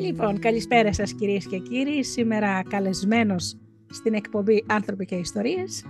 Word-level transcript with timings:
Λοιπόν, 0.00 0.38
καλησπέρα 0.38 0.92
σας 0.92 1.12
κυρίες 1.14 1.46
και 1.46 1.58
κύριοι. 1.58 2.04
Σήμερα 2.04 2.62
καλεσμένος 2.68 3.56
στην 3.90 4.14
εκπομπή 4.14 4.64
«Άνθρωποι 4.68 5.04
και 5.04 5.14
Ιστορίες» 5.14 5.84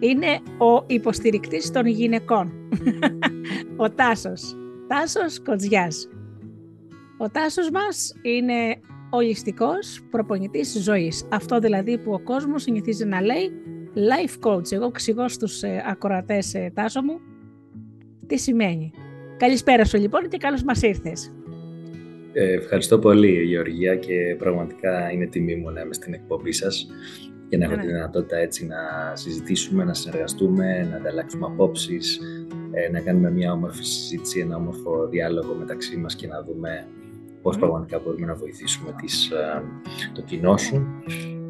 είναι 0.00 0.40
ο 0.58 0.84
υποστηρικτής 0.86 1.70
των 1.70 1.86
γυναικών, 1.86 2.52
ο 3.84 3.90
Τάσος. 3.90 4.56
Τάσος 4.88 5.42
Κοτζιάς. 5.42 6.08
Ο 7.18 7.30
Τάσος 7.30 7.70
μας 7.70 8.14
είναι 8.22 8.80
ολιστικός 9.10 10.00
προπονητής 10.10 10.82
ζωής. 10.82 11.28
Αυτό 11.30 11.58
δηλαδή 11.58 11.98
που 11.98 12.12
ο 12.12 12.20
κόσμος 12.20 12.62
συνηθίζει 12.62 13.04
να 13.04 13.20
λέει 13.20 13.50
life 13.94 14.48
coach. 14.48 14.72
Εγώ 14.72 14.84
εξηγώ 14.84 15.28
στους 15.28 15.62
ε, 15.62 15.84
ακροατές 15.86 16.54
ε, 16.54 16.72
Τάσο 16.74 17.02
μου 17.02 17.20
τι 18.26 18.38
σημαίνει. 18.38 18.90
Καλησπέρα 19.36 19.84
σου 19.84 19.98
λοιπόν 19.98 20.28
και 20.28 20.36
καλώς 20.36 20.62
μας 20.62 20.82
ήρθες. 20.82 21.32
Ε, 22.36 22.52
ευχαριστώ 22.52 22.98
πολύ 22.98 23.42
Γεωργία 23.42 23.96
και 23.96 24.36
πραγματικά 24.38 25.10
είναι 25.12 25.26
τιμή 25.26 25.56
μου 25.56 25.70
να 25.70 25.80
είμαι 25.80 25.94
στην 25.94 26.14
εκπομπή 26.14 26.52
σας 26.52 26.86
και 27.48 27.56
να 27.56 27.64
έχω 27.64 27.76
τη 27.76 27.86
δυνατότητα 27.86 28.36
έτσι 28.36 28.66
να 28.66 28.76
συζητήσουμε, 29.12 29.84
να 29.84 29.94
συνεργαστούμε, 29.94 30.88
να 30.90 30.96
ανταλλάξουμε 30.96 31.46
απόψεις, 31.46 32.20
ε, 32.72 32.90
να 32.90 33.00
κάνουμε 33.00 33.30
μια 33.30 33.52
όμορφη 33.52 33.84
συζήτηση, 33.84 34.40
ένα 34.40 34.56
όμορφο 34.56 35.08
διάλογο 35.08 35.54
μεταξύ 35.54 35.96
μας 35.96 36.16
και 36.16 36.26
να 36.26 36.42
δούμε 36.42 36.86
πώς 37.42 37.58
πραγματικά 37.58 38.00
μπορούμε 38.04 38.26
να 38.26 38.34
βοηθήσουμε 38.34 38.94
τις, 39.02 39.30
ε, 39.30 39.62
το 40.14 40.22
κοινό 40.22 40.56
σου 40.56 40.86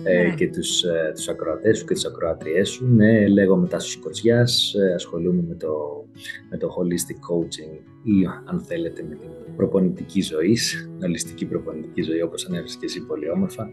ε, 0.04 0.22
ναι. 0.22 0.34
και 0.34 0.48
τους, 0.48 0.82
ε, 0.82 1.12
τους 1.14 1.28
ακροατές 1.28 1.78
σου 1.78 1.86
και 1.86 1.94
τις 1.94 2.06
ακροατριές 2.06 2.68
σου. 2.68 2.86
Ναι, 2.86 3.28
λέγομαι 3.28 3.68
Τάσος 3.68 3.96
Κοτσιάς, 3.96 4.74
ε, 4.74 4.94
ασχολούμαι 4.94 5.44
με 5.48 5.54
το, 5.54 6.04
με 6.50 6.56
το 6.56 6.68
holistic 6.78 7.34
coaching 7.34 7.78
ή 8.02 8.26
αν 8.44 8.60
θέλετε 8.60 9.02
με 9.08 9.14
την 9.14 9.28
προπονητική 9.56 10.22
ζωή, 10.22 10.58
ολιστική 11.02 11.46
προπονητική 11.46 12.02
ζωή 12.02 12.22
όπως 12.22 12.46
ανέφερες 12.46 12.76
και 12.76 12.84
εσύ 12.84 13.06
πολύ 13.06 13.30
όμορφα, 13.30 13.70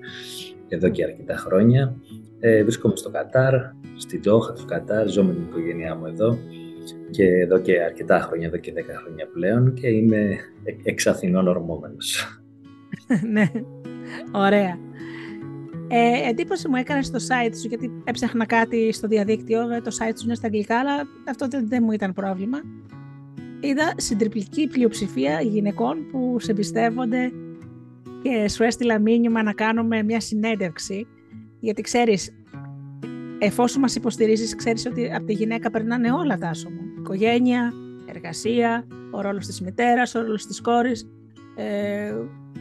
εδώ 0.68 0.90
και 0.90 1.04
αρκετά 1.04 1.36
χρόνια. 1.36 1.96
Ε, 2.40 2.64
βρίσκομαι 2.64 2.96
στο 2.96 3.10
Κατάρ, 3.10 3.54
στη 3.98 4.20
Τζόχα 4.20 4.54
του 4.54 4.66
Κατάρ, 4.66 5.10
ζω 5.10 5.24
με 5.24 5.34
την 5.34 5.44
οικογένειά 5.44 5.96
μου 5.96 6.06
εδώ 6.06 6.38
και 7.10 7.26
εδώ 7.26 7.60
και 7.60 7.82
αρκετά 7.82 8.20
χρόνια, 8.20 8.48
εδώ 8.48 8.58
και 8.58 8.74
10 8.76 8.80
χρόνια 9.04 9.28
πλέον 9.34 9.74
και 9.74 9.88
είμαι 9.88 10.38
εξ 10.84 11.08
Αθηνών 11.08 11.48
ορμόμενος. 11.48 12.42
ναι, 13.34 13.52
ωραία. 14.32 14.78
Ε, 15.94 16.30
εντύπωση 16.30 16.68
μου 16.68 16.76
έκανε 16.76 17.02
στο 17.02 17.18
site 17.18 17.54
σου, 17.62 17.68
γιατί 17.68 17.92
έψαχνα 18.04 18.46
κάτι 18.46 18.92
στο 18.92 19.08
διαδίκτυο, 19.08 19.70
ε, 19.72 19.82
το 19.82 19.92
site 20.00 20.14
σου 20.18 20.26
είναι 20.26 20.36
στα 20.36 20.46
αγγλικά, 20.48 20.80
αλλά 20.80 21.08
αυτό 21.30 21.48
δεν, 21.48 21.68
δεν 21.68 21.84
μου 21.84 21.92
ήταν 21.92 22.14
πρόβλημα. 22.14 22.62
Είδα 23.60 23.94
συντριπτική 23.98 24.68
πλειοψηφία 24.68 25.42
γυναικών 25.42 26.08
που 26.12 26.40
σε 26.40 26.52
εμπιστεύονται 26.52 27.32
και 28.22 28.50
σου 28.50 28.64
έστειλα 28.64 29.00
μήνυμα 29.00 29.44
να 29.44 29.54
κάνουμε 29.54 30.04
μια 30.04 30.20
συνέντευξη, 30.20 31.08
γιατί 31.60 31.82
ξέρεις, 31.82 32.34
εφόσον 33.40 33.82
μας 33.82 33.96
υποστηρίζεις, 33.96 34.56
ξέρεις 34.56 34.86
ότι 34.86 35.14
από 35.14 35.26
τη 35.26 35.34
γυναίκα 35.34 35.72
περνάνε 35.72 36.12
όλα 36.12 36.38
τα 36.38 36.48
άσωμα. 36.48 36.82
Οικογένεια, 37.00 37.74
εργασία, 38.06 38.88
ο 39.12 39.22
ρόλος 39.22 39.46
της 39.46 39.62
μητέρας, 39.62 40.16
ο 40.16 40.22
ρόλος 40.22 40.46
της 40.46 40.62
κόρης, 40.62 41.08
ε, 41.56 42.14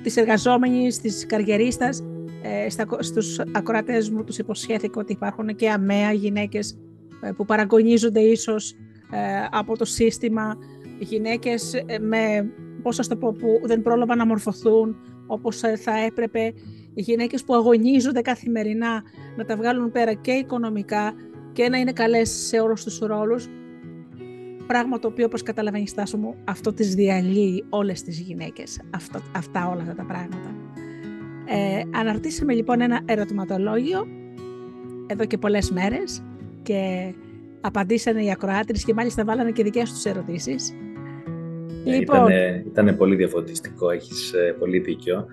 της 0.03 0.17
εργαζόμενης, 0.17 1.01
της 1.01 1.27
καριερίστας 1.27 2.03
ε, 2.42 2.70
στα, 2.70 2.86
στους 2.98 3.41
ακροατές 3.52 4.10
μου 4.10 4.24
τους 4.24 4.38
υποσχέθηκα 4.38 5.00
ότι 5.00 5.12
υπάρχουν 5.12 5.56
και 5.56 5.70
αμαία 5.70 6.12
γυναίκες 6.12 6.78
ε, 7.20 7.30
που 7.33 7.44
παραγωνίζονται 7.44 8.20
ίσως 8.20 8.72
ε, 9.10 9.46
από 9.50 9.77
το 9.77 9.84
σύστημα, 9.84 10.56
γυναίκες 10.98 11.74
ε, 11.74 11.98
με, 11.98 12.50
πώς 12.83 13.08
το 13.08 13.16
πω, 13.16 13.33
που 13.33 13.61
δεν 13.62 13.83
πρόλαβαν 13.83 14.18
να 14.18 14.27
μορφωθούν 14.27 14.96
όπως 15.27 15.58
θα 15.58 15.98
έπρεπε, 16.06 16.52
γυναίκες 16.94 17.44
που 17.44 17.55
αγωνίζονται 17.55 18.20
καθημερινά 18.20 19.02
να 19.36 19.44
τα 19.44 19.56
βγάλουν 19.56 19.90
πέρα 19.90 20.12
και 20.12 20.30
οικονομικά 20.30 21.12
και 21.52 21.68
να 21.68 21.79
είναι 21.79 21.92
καλές 21.92 22.30
σε 22.30 22.61
όλους 22.61 22.84
τους 22.84 22.98
ρόλους, 22.98 23.48
πράγμα 24.67 24.98
το 24.98 25.08
οποίο 25.08 25.24
όπως 25.24 25.42
καταλαβαίνεις 25.42 25.95
Τάσο 25.95 26.17
μου 26.17 26.34
αυτό 26.45 26.73
τις 26.73 26.95
διαλύει 26.95 27.64
όλες 27.68 28.02
τις 28.02 28.20
γυναίκες, 28.20 28.80
αυτά, 28.95 29.23
αυτά 29.36 29.68
όλα 29.68 29.80
αυτά 29.80 29.95
τα 29.95 30.05
πράγματα. 30.05 30.55
Ε, 31.52 31.83
αναρτήσαμε 31.98 32.55
λοιπόν 32.55 32.80
ένα 32.80 33.00
ερωτηματολόγιο 33.05 34.06
εδώ 35.06 35.24
και 35.24 35.38
πολλές 35.38 35.70
μέρες 35.70 36.22
και 36.62 37.12
απαντήσανε 37.61 38.24
οι 38.24 38.30
ακροάτρες 38.30 38.84
και 38.84 38.94
μάλιστα 38.94 39.24
βάλανε 39.24 39.50
και 39.50 39.62
δικές 39.62 39.90
τους 39.90 40.05
ερωτήσεις. 40.05 40.74
Ε, 41.84 41.96
λοιπόν, 41.96 42.28
ήταν 42.66 42.96
πολύ 42.96 43.16
διαφωτιστικό, 43.16 43.90
έχεις 43.90 44.33
ε, 44.33 44.56
πολύ 44.58 44.78
δίκιο 44.78 45.27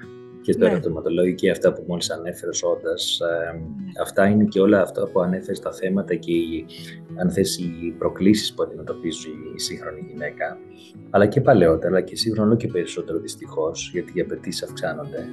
και 0.47 0.53
στο 0.53 0.65
ναι. 0.65 0.71
ερωτηματολόγιο 0.71 1.33
και 1.33 1.51
αυτά 1.51 1.73
που 1.73 1.83
μόλις 1.87 2.09
ανέφερες 2.09 2.63
όντας. 2.63 3.19
Ε, 3.19 3.59
αυτά 4.01 4.27
είναι 4.27 4.43
και 4.43 4.59
όλα 4.59 4.81
αυτά 4.81 5.07
που 5.07 5.21
ανέφερες 5.21 5.57
στα 5.57 5.71
θέματα 5.71 6.15
και 6.15 6.31
οι, 6.31 6.65
αν 7.15 7.31
θες, 7.31 7.57
οι 7.57 7.95
προκλήσεις 7.97 8.53
που 8.53 8.63
αντιμετωπίζει 8.63 9.29
η 9.55 9.59
σύγχρονη 9.59 10.07
γυναίκα 10.11 10.57
αλλά 11.09 11.25
και 11.25 11.41
παλαιότερα, 11.41 11.87
αλλά 11.87 12.01
και 12.01 12.15
σύγχρονο 12.15 12.55
και 12.55 12.67
περισσότερο 12.67 13.19
δυστυχώς 13.19 13.89
γιατί 13.93 14.11
οι 14.15 14.21
απαιτήσεις 14.21 14.63
αυξάνονται 14.63 15.25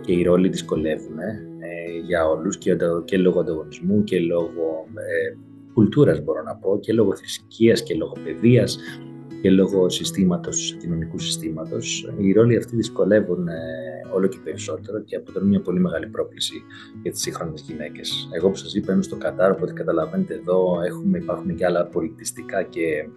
και 0.00 0.12
οι 0.12 0.22
ρόλοι 0.22 0.48
δυσκολεύουν 0.48 1.18
ε, 1.18 1.34
για 2.06 2.28
όλους 2.28 2.58
και, 2.58 2.76
και 3.04 3.16
λόγω 3.16 3.40
ανταγωνισμού 3.40 4.04
και 4.04 4.20
λόγω 4.20 4.86
ε, 4.94 5.36
κουλτούρας 5.72 6.20
μπορώ 6.20 6.42
να 6.42 6.54
πω 6.56 6.78
και 6.80 6.92
λόγω 6.92 7.16
θρησκείας 7.16 7.82
και 7.82 7.94
λόγω 7.94 8.12
παιδείας 8.24 8.78
και 9.42 9.50
λόγω 9.50 9.88
συστήματος, 9.88 10.76
κοινωνικού 10.80 11.18
συστήματος. 11.18 12.12
Οι 12.18 12.32
ρόλοι 12.32 12.56
αυτοί 12.56 12.76
δυσκολεύουν 12.76 13.48
ε, 13.48 13.54
όλο 14.14 14.26
και 14.26 14.38
περισσότερο 14.44 15.00
και 15.00 15.16
αποτελούν 15.16 15.48
μια 15.48 15.60
πολύ 15.60 15.80
μεγάλη 15.80 16.06
πρόκληση 16.06 16.62
για 17.02 17.10
τις 17.10 17.20
σύγχρονες 17.20 17.60
γυναίκες. 17.60 18.28
Εγώ 18.32 18.50
που 18.50 18.56
σας 18.56 18.74
είπα 18.74 18.92
είμαι 18.92 19.02
στο 19.02 19.16
Κατάρ, 19.16 19.50
οπότε 19.50 19.72
καταλαβαίνετε 19.72 20.34
εδώ 20.34 20.80
έχουμε, 20.86 21.18
υπάρχουν 21.18 21.54
και 21.54 21.64
άλλα 21.64 21.86
πολιτιστικά 21.86 22.62
και 22.62 23.08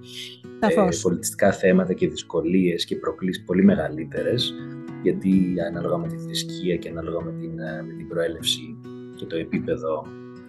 ε, 0.60 0.88
πολιτιστικά 1.02 1.52
θέματα 1.52 1.94
και 1.94 2.08
δυσκολίες 2.08 2.86
και 2.86 2.96
προκλήσεις 2.96 3.44
πολύ 3.44 3.64
μεγαλύτερες 3.64 4.54
γιατί 5.02 5.54
ανάλογα 5.68 5.98
με 5.98 6.08
τη 6.08 6.18
θρησκεία 6.18 6.76
και 6.76 6.90
ανάλογα 6.90 7.22
με 7.22 7.32
την, 7.32 7.60
ε, 7.60 7.84
με 7.88 7.94
την 7.94 8.08
προέλευση 8.08 8.78
και 9.16 9.26
το 9.26 9.36
επίπεδο 9.36 10.06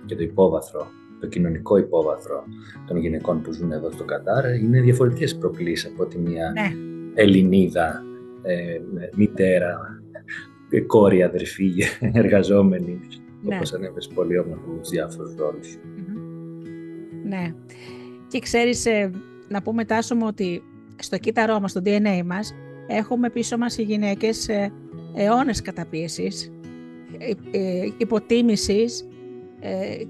και 0.07 0.15
το 0.15 0.23
υπόβαθρο, 0.23 0.87
το 1.23 1.29
κοινωνικό 1.29 1.77
υπόβαθρο 1.77 2.45
των 2.87 2.97
γυναικών 2.97 3.43
που 3.43 3.53
ζουν 3.53 3.73
εδώ 3.73 3.91
στο 3.91 4.05
Κατάρ, 4.05 4.55
είναι 4.55 4.81
διαφορετικές 4.81 5.37
προκλήσεις 5.37 5.91
από 5.93 6.03
ότι 6.03 6.19
μια 6.19 6.53
ναι. 6.53 6.71
Ελληνίδα, 7.15 8.03
ε, 8.43 8.81
μητέρα, 9.15 9.79
ε, 10.71 10.81
κόρη, 10.81 11.23
αδερφή, 11.23 11.73
εργαζόμενη, 12.13 13.01
ναι. 13.43 13.55
όπως 13.57 13.73
ανέβες 13.73 14.09
πολύ 14.15 14.39
όμορφο 14.39 14.67
με 14.67 14.79
τους 14.79 14.89
διάφορους 14.89 15.35
Ναι. 17.25 17.55
Και 18.29 18.39
ξέρεις, 18.39 18.87
ε, 18.87 19.11
να 19.49 19.63
πούμε 19.63 19.85
Τάσο 19.85 20.15
μου 20.15 20.27
ότι 20.27 20.63
στο 20.97 21.19
κύτταρό 21.19 21.61
μας, 21.61 21.71
στο 21.71 21.81
DNA 21.85 22.23
μας, 22.25 22.55
έχουμε 22.87 23.31
πίσω 23.31 23.59
μας 23.59 23.79
οι 23.79 23.83
γυναίκες 23.83 24.49
ε, 24.49 24.73
αιώνες 25.15 25.63
καταπίεσης, 25.63 26.53
ε, 27.19 27.59
ε, 27.59 27.93
υποτίμησης 27.97 29.07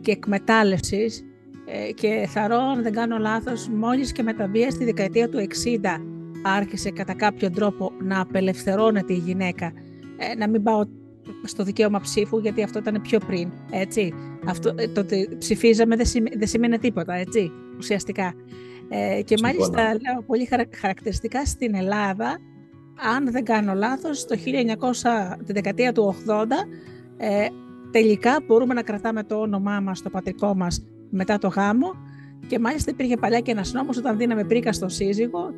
και 0.00 0.10
εκμετάλλευσης 0.10 1.24
και 1.94 2.28
θαρώ, 2.28 2.58
αν 2.58 2.82
δεν 2.82 2.92
κάνω 2.92 3.18
λάθος, 3.18 3.68
μόλις 3.68 4.12
και 4.12 4.22
με 4.22 4.32
τα 4.32 4.46
βία 4.46 4.70
στη 4.70 4.84
δεκαετία 4.84 5.28
του 5.28 5.38
60 5.38 6.00
άρχισε 6.42 6.90
κατά 6.90 7.14
κάποιο 7.14 7.50
τρόπο 7.50 7.92
να 8.02 8.20
απελευθερώνεται 8.20 9.12
η 9.12 9.16
γυναίκα, 9.16 9.72
να 10.38 10.48
μην 10.48 10.62
πάω 10.62 10.84
στο 11.44 11.64
δικαίωμα 11.64 12.00
ψήφου, 12.00 12.38
γιατί 12.38 12.62
αυτό 12.62 12.78
ήταν 12.78 13.00
πιο 13.02 13.18
πριν, 13.26 13.52
έτσι. 13.70 14.14
Αυτό, 14.46 14.74
το 14.74 15.00
ότι 15.00 15.36
ψηφίζαμε 15.38 15.96
δεν, 15.96 16.06
δεν 16.36 16.48
σημαίνει 16.48 16.78
τίποτα, 16.78 17.14
έτσι, 17.14 17.50
ουσιαστικά. 17.78 18.34
Ε, 18.88 19.22
και 19.22 19.36
μάλιστα 19.42 19.82
λέω 19.82 20.22
πολύ 20.26 20.48
χαρακτηριστικά 20.80 21.44
στην 21.44 21.74
Ελλάδα 21.74 22.38
αν 23.14 23.30
δεν 23.32 23.44
κάνω 23.44 23.74
λάθος, 23.74 24.24
το 24.24 24.36
1900, 24.36 25.36
την 25.44 25.54
δεκαετία 25.54 25.92
του 25.92 26.14
80, 26.26 26.66
ε, 27.16 27.46
τελικά 27.92 28.40
μπορούμε 28.46 28.74
να 28.74 28.82
κρατάμε 28.82 29.22
το 29.22 29.34
όνομά 29.34 29.80
μας, 29.80 30.02
το 30.02 30.10
πατρικό 30.10 30.54
μας 30.54 30.84
μετά 31.10 31.38
το 31.38 31.48
γάμο 31.48 31.90
και 32.46 32.58
μάλιστα 32.58 32.90
υπήρχε 32.90 33.16
παλιά 33.16 33.40
και 33.40 33.50
ένας 33.50 33.72
νόμος 33.72 33.96
όταν 33.96 34.16
δίναμε 34.16 34.44
πρίκα 34.44 34.72
στο 34.72 34.88
σύζυγο, 34.88 35.50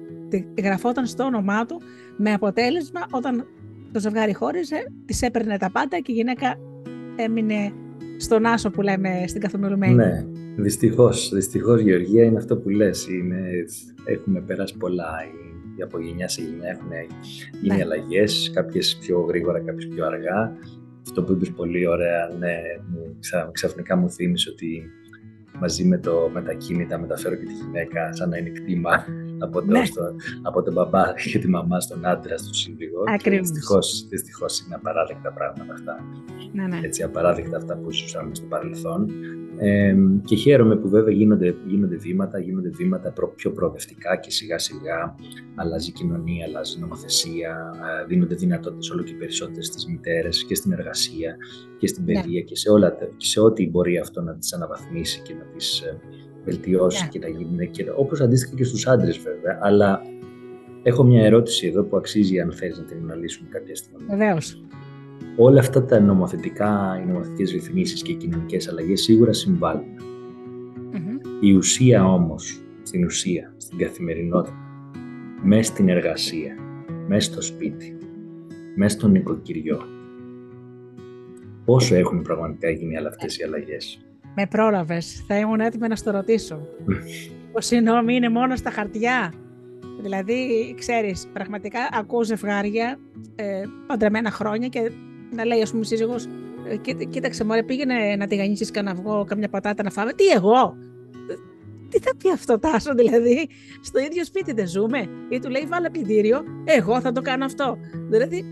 γραφόταν 0.62 1.06
στο 1.06 1.24
όνομά 1.24 1.66
του 1.66 1.80
με 2.16 2.32
αποτέλεσμα 2.32 3.00
όταν 3.10 3.46
το 3.92 4.00
ζευγάρι 4.00 4.34
χώριζε, 4.34 4.92
της 5.04 5.22
έπαιρνε 5.22 5.56
τα 5.58 5.70
πάντα 5.70 5.98
και 5.98 6.12
η 6.12 6.14
γυναίκα 6.14 6.56
έμεινε 7.16 7.72
στον 8.16 8.46
άσο 8.46 8.70
που 8.70 8.82
λέμε 8.82 9.24
στην 9.26 9.40
καθομιλουμένη. 9.40 9.94
Ναι, 9.94 10.24
δυστυχώς, 10.56 11.30
δυστυχώς 11.34 11.80
Γεωργία 11.80 12.24
είναι 12.24 12.38
αυτό 12.38 12.56
που 12.56 12.68
λες, 12.68 13.08
είναι, 13.08 13.50
έχουμε 14.04 14.40
περάσει 14.40 14.76
πολλά, 14.76 15.12
από 15.82 16.00
γενιά 16.00 16.28
σε 16.28 16.42
γενιά 16.42 16.68
έχουν 16.68 16.90
γίνει 17.62 17.76
ναι. 17.76 17.82
αλλαγές, 17.82 18.50
κάποιες 18.54 18.98
πιο 19.00 19.20
γρήγορα, 19.20 19.60
κάποιες 19.60 19.88
πιο 19.94 20.06
αργά. 20.06 20.56
Αυτό 21.06 21.22
που 21.22 21.32
είπες 21.32 21.50
πολύ 21.50 21.86
ωραία, 21.86 22.30
ναι, 22.38 22.56
ξαφνικά 23.52 23.96
μου 23.96 24.10
θύμισε 24.10 24.50
ότι 24.50 24.90
μαζί 25.60 25.84
με, 25.84 25.98
το, 25.98 26.30
με 26.32 26.42
τα 26.42 26.52
κίνητα 26.52 26.98
μεταφέρω 26.98 27.34
και 27.34 27.44
τη 27.44 27.52
γυναίκα 27.52 28.12
σαν 28.12 28.28
να 28.28 28.36
είναι 28.36 28.50
κτήμα 28.50 29.04
από, 29.38 29.60
το, 29.60 29.66
ναι. 29.66 29.84
στο, 29.84 30.02
από 30.42 30.62
τον 30.62 30.72
μπαμπά 30.72 31.12
και 31.30 31.38
τη 31.38 31.48
μαμά 31.48 31.80
στον 31.80 32.06
άντρα, 32.06 32.38
στον 32.38 32.54
σύζυγο. 32.54 33.02
Ακριβώς. 33.14 34.06
Δυστυχώς, 34.08 34.60
είναι 34.60 34.74
απαράδεκτα 34.74 35.32
πράγματα 35.32 35.72
αυτά. 35.72 36.04
Ναι, 36.52 36.66
ναι. 36.66 36.80
Έτσι, 36.82 37.02
απαράδεκτα 37.02 37.56
αυτά 37.56 37.76
που 37.76 37.92
ζούσαμε 37.92 38.34
στο 38.34 38.46
παρελθόν. 38.46 39.10
Ε, 39.58 39.94
και 40.24 40.36
χαίρομαι 40.36 40.76
που 40.76 40.88
βέβαια 40.88 41.14
γίνονται, 41.14 41.54
γίνονται 41.66 41.96
βήματα, 41.96 42.38
γίνονται 42.38 42.68
βήματα 42.68 43.12
πιο 43.36 43.50
προοδευτικά 43.50 44.16
και 44.16 44.30
σιγά 44.30 44.58
σιγά 44.58 45.14
αλλάζει 45.54 45.88
η 45.88 45.92
κοινωνία, 45.92 46.44
αλλάζει 46.46 46.76
η 46.78 46.80
νομοθεσία, 46.80 47.74
δίνονται 48.06 48.34
δυνατότητες 48.34 48.90
όλο 48.90 49.02
και 49.02 49.14
περισσότερες 49.14 49.66
στις 49.66 49.86
μητέρες 49.86 50.44
και 50.44 50.54
στην 50.54 50.72
εργασία 50.72 51.36
και 51.78 51.86
στην 51.86 52.04
ναι. 52.04 52.12
παιδεία 52.12 52.40
και 52.40 52.56
σε, 52.56 52.70
όλα, 52.70 52.96
και 53.16 53.26
σε 53.26 53.40
ό,τι 53.40 53.70
μπορεί 53.70 53.98
αυτό 53.98 54.20
να 54.20 54.34
τις 54.34 54.52
αναβαθμίσει 54.52 55.20
και 55.20 55.34
να 55.34 55.44
τις 55.56 55.80
ε, 55.80 55.98
βελτιώσει 56.44 57.02
ναι. 57.02 57.08
και 57.08 57.18
να 57.18 57.28
γίνει 57.28 57.68
και, 57.68 57.84
όπως 57.96 58.20
αντίστοιχα 58.20 58.54
και 58.54 58.64
στους 58.64 58.86
άντρες 58.86 59.18
βέβαια, 59.18 59.58
αλλά 59.62 60.02
έχω 60.82 61.04
μια 61.04 61.24
ερώτηση 61.24 61.66
εδώ 61.66 61.82
που 61.82 61.96
αξίζει 61.96 62.40
αν 62.40 62.52
θέλεις 62.52 62.78
να 62.78 62.84
την 62.84 62.98
αναλύσουμε 63.02 63.48
κάποια 63.50 63.74
στιγμή. 63.76 64.06
Βεβαίως 64.08 64.64
όλα 65.36 65.60
αυτά 65.60 65.84
τα 65.84 66.00
νομοθετικά, 66.00 67.00
οι 67.02 67.06
νομοθετικές 67.06 67.52
ρυθμίσεις 67.52 68.02
και 68.02 68.12
οι 68.12 68.14
κοινωνικές 68.14 68.68
αλλαγές 68.68 69.02
σίγουρα 69.02 69.30
Η 71.40 71.52
ουσία 71.52 72.04
όμως, 72.04 72.60
στην 72.82 73.04
ουσία, 73.04 73.54
στην 73.56 73.78
καθημερινότητα, 73.78 74.56
μέσα 75.42 75.72
στην 75.72 75.88
εργασία, 75.88 76.54
μέσα 77.08 77.32
στο 77.32 77.42
σπίτι, 77.42 77.96
μέσα 78.76 78.98
στο 78.98 79.08
νοικοκυριό, 79.08 79.82
πόσο 81.64 81.94
έχουν 81.94 82.22
πραγματικά 82.22 82.70
γίνει 82.70 82.96
όλα 82.96 83.08
αυτές 83.08 83.38
οι 83.38 83.42
αλλαγές. 83.42 84.06
Με 84.34 84.46
πρόλαβες, 84.46 85.24
θα 85.26 85.38
ήμουν 85.38 85.60
έτοιμη 85.60 85.88
να 85.88 85.96
στο 85.96 86.10
ρωτήσω. 86.10 86.60
Ο 87.56 87.60
συγγνώμη 87.60 88.14
είναι 88.14 88.28
μόνο 88.28 88.56
στα 88.56 88.70
χαρτιά. 88.70 89.32
Δηλαδή, 90.00 90.74
ξέρεις, 90.78 91.26
πραγματικά 91.32 91.88
ακούω 91.92 92.24
ζευγάρια 92.24 92.98
ε, 93.34 93.62
παντρεμένα 93.86 94.30
χρόνια 94.30 94.68
και 94.68 94.90
να 95.34 95.44
λέει, 95.44 95.62
ας 95.62 95.70
πούμε, 95.70 95.84
σύζυγος, 95.84 96.28
«Ε, 96.68 97.04
κοίταξε, 97.04 97.44
μωρέ, 97.44 97.62
πήγαινε 97.62 98.16
να 98.16 98.26
τη 98.26 98.36
γανίσεις 98.36 98.70
κανένα 98.70 98.96
αυγό, 98.98 99.24
καμιά 99.24 99.48
πατάτα 99.48 99.82
να 99.82 99.90
φάμε. 99.90 100.12
Τι 100.12 100.26
εγώ! 100.28 100.76
Τι 101.88 101.98
θα 102.00 102.16
πει 102.16 102.30
αυτό, 102.30 102.58
Τάσο, 102.58 102.94
δηλαδή, 102.94 103.48
στο 103.82 103.98
ίδιο 103.98 104.24
σπίτι 104.24 104.52
δεν 104.52 104.68
ζούμε; 104.68 105.08
Ή 105.28 105.38
του 105.38 105.50
λέει, 105.50 105.66
βάλε 105.68 105.90
πλυντήριο, 105.90 106.42
εγώ 106.64 107.00
θα 107.00 107.12
το 107.12 107.20
κάνω 107.20 107.44
αυτό. 107.44 107.76
Δηλαδή, 108.10 108.44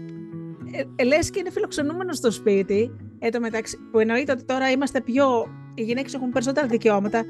ε, 0.73 0.83
ε 0.97 1.05
λες 1.05 1.31
και 1.31 1.39
είναι 1.39 1.51
φιλοξενούμενος 1.51 2.17
στο 2.17 2.31
σπίτι, 2.31 2.91
ε, 3.19 3.29
το 3.29 3.41
μεταξύ, 3.41 3.79
που 3.91 3.99
εννοείται 3.99 4.33
ότι 4.33 4.45
τώρα 4.45 4.71
είμαστε 4.71 5.01
πιο. 5.01 5.27
Οι 5.75 5.83
γυναίκες 5.83 6.15
έχουν 6.15 6.31
περισσότερα 6.31 6.67
δικαιώματα. 6.67 7.25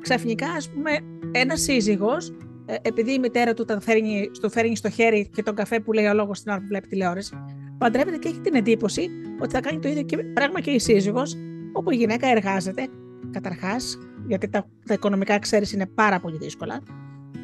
Ξαφνικά, 0.00 0.46
ας 0.50 0.70
πούμε, 0.70 0.90
ένας 1.32 1.60
σύζυγος, 1.60 2.32
ε, 2.66 2.74
επειδή 2.82 3.12
η 3.12 3.18
μητέρα 3.18 3.54
του 3.54 3.64
τα 3.64 3.80
φέρνει, 3.80 4.30
στο 4.32 4.48
φέρνει 4.48 4.76
στο 4.76 4.90
χέρι 4.90 5.28
και 5.32 5.42
τον 5.42 5.54
καφέ 5.54 5.80
που 5.80 5.92
λέει 5.92 6.06
ο 6.06 6.14
λόγος 6.14 6.38
στην 6.38 6.52
ώρα 6.52 6.60
που 6.60 6.66
βλέπει 6.66 6.88
τηλεόραση, 6.88 7.36
παντρεύεται 7.78 8.16
και 8.16 8.28
έχει 8.28 8.40
την 8.40 8.54
εντύπωση 8.54 9.08
ότι 9.40 9.54
θα 9.54 9.60
κάνει 9.60 9.78
το 9.78 9.88
ίδιο 9.88 10.04
πράγμα 10.34 10.60
και 10.60 10.70
η 10.70 10.78
σύζυγος, 10.78 11.36
όπου 11.72 11.90
η 11.90 11.96
γυναίκα 11.96 12.28
εργάζεται, 12.28 12.86
καταρχάς, 13.30 13.98
γιατί 14.26 14.48
τα, 14.48 14.66
τα 14.86 14.94
οικονομικά 14.94 15.38
ξέρεις 15.38 15.72
είναι 15.72 15.86
πάρα 15.86 16.20
πολύ 16.20 16.36
δύσκολα. 16.36 16.82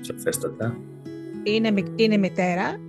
Σαφέστατα. 0.00 0.78
Είναι, 1.42 1.72
είναι 1.96 2.16
μητέρα 2.16 2.80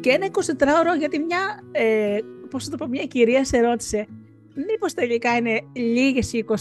και 0.00 0.10
ένα 0.10 0.26
24ωρο 0.26 0.98
γιατί 0.98 1.18
μια, 1.18 1.60
ε, 1.72 2.18
πώς 2.50 2.68
το 2.68 2.76
πω, 2.76 2.86
μια 2.86 3.04
κυρία 3.04 3.44
σε 3.44 3.60
ρώτησε 3.60 4.06
μήπως 4.66 4.94
τελικά 4.94 5.36
είναι 5.36 5.60
λίγες 5.72 6.32
οι 6.32 6.44
24 6.48 6.54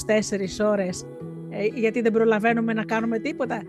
ώρες 0.65 1.05
ε, 1.49 1.65
γιατί 1.65 2.01
δεν 2.01 2.11
προλαβαίνουμε 2.11 2.73
να 2.73 2.83
κάνουμε 2.83 3.19
τίποτα. 3.19 3.61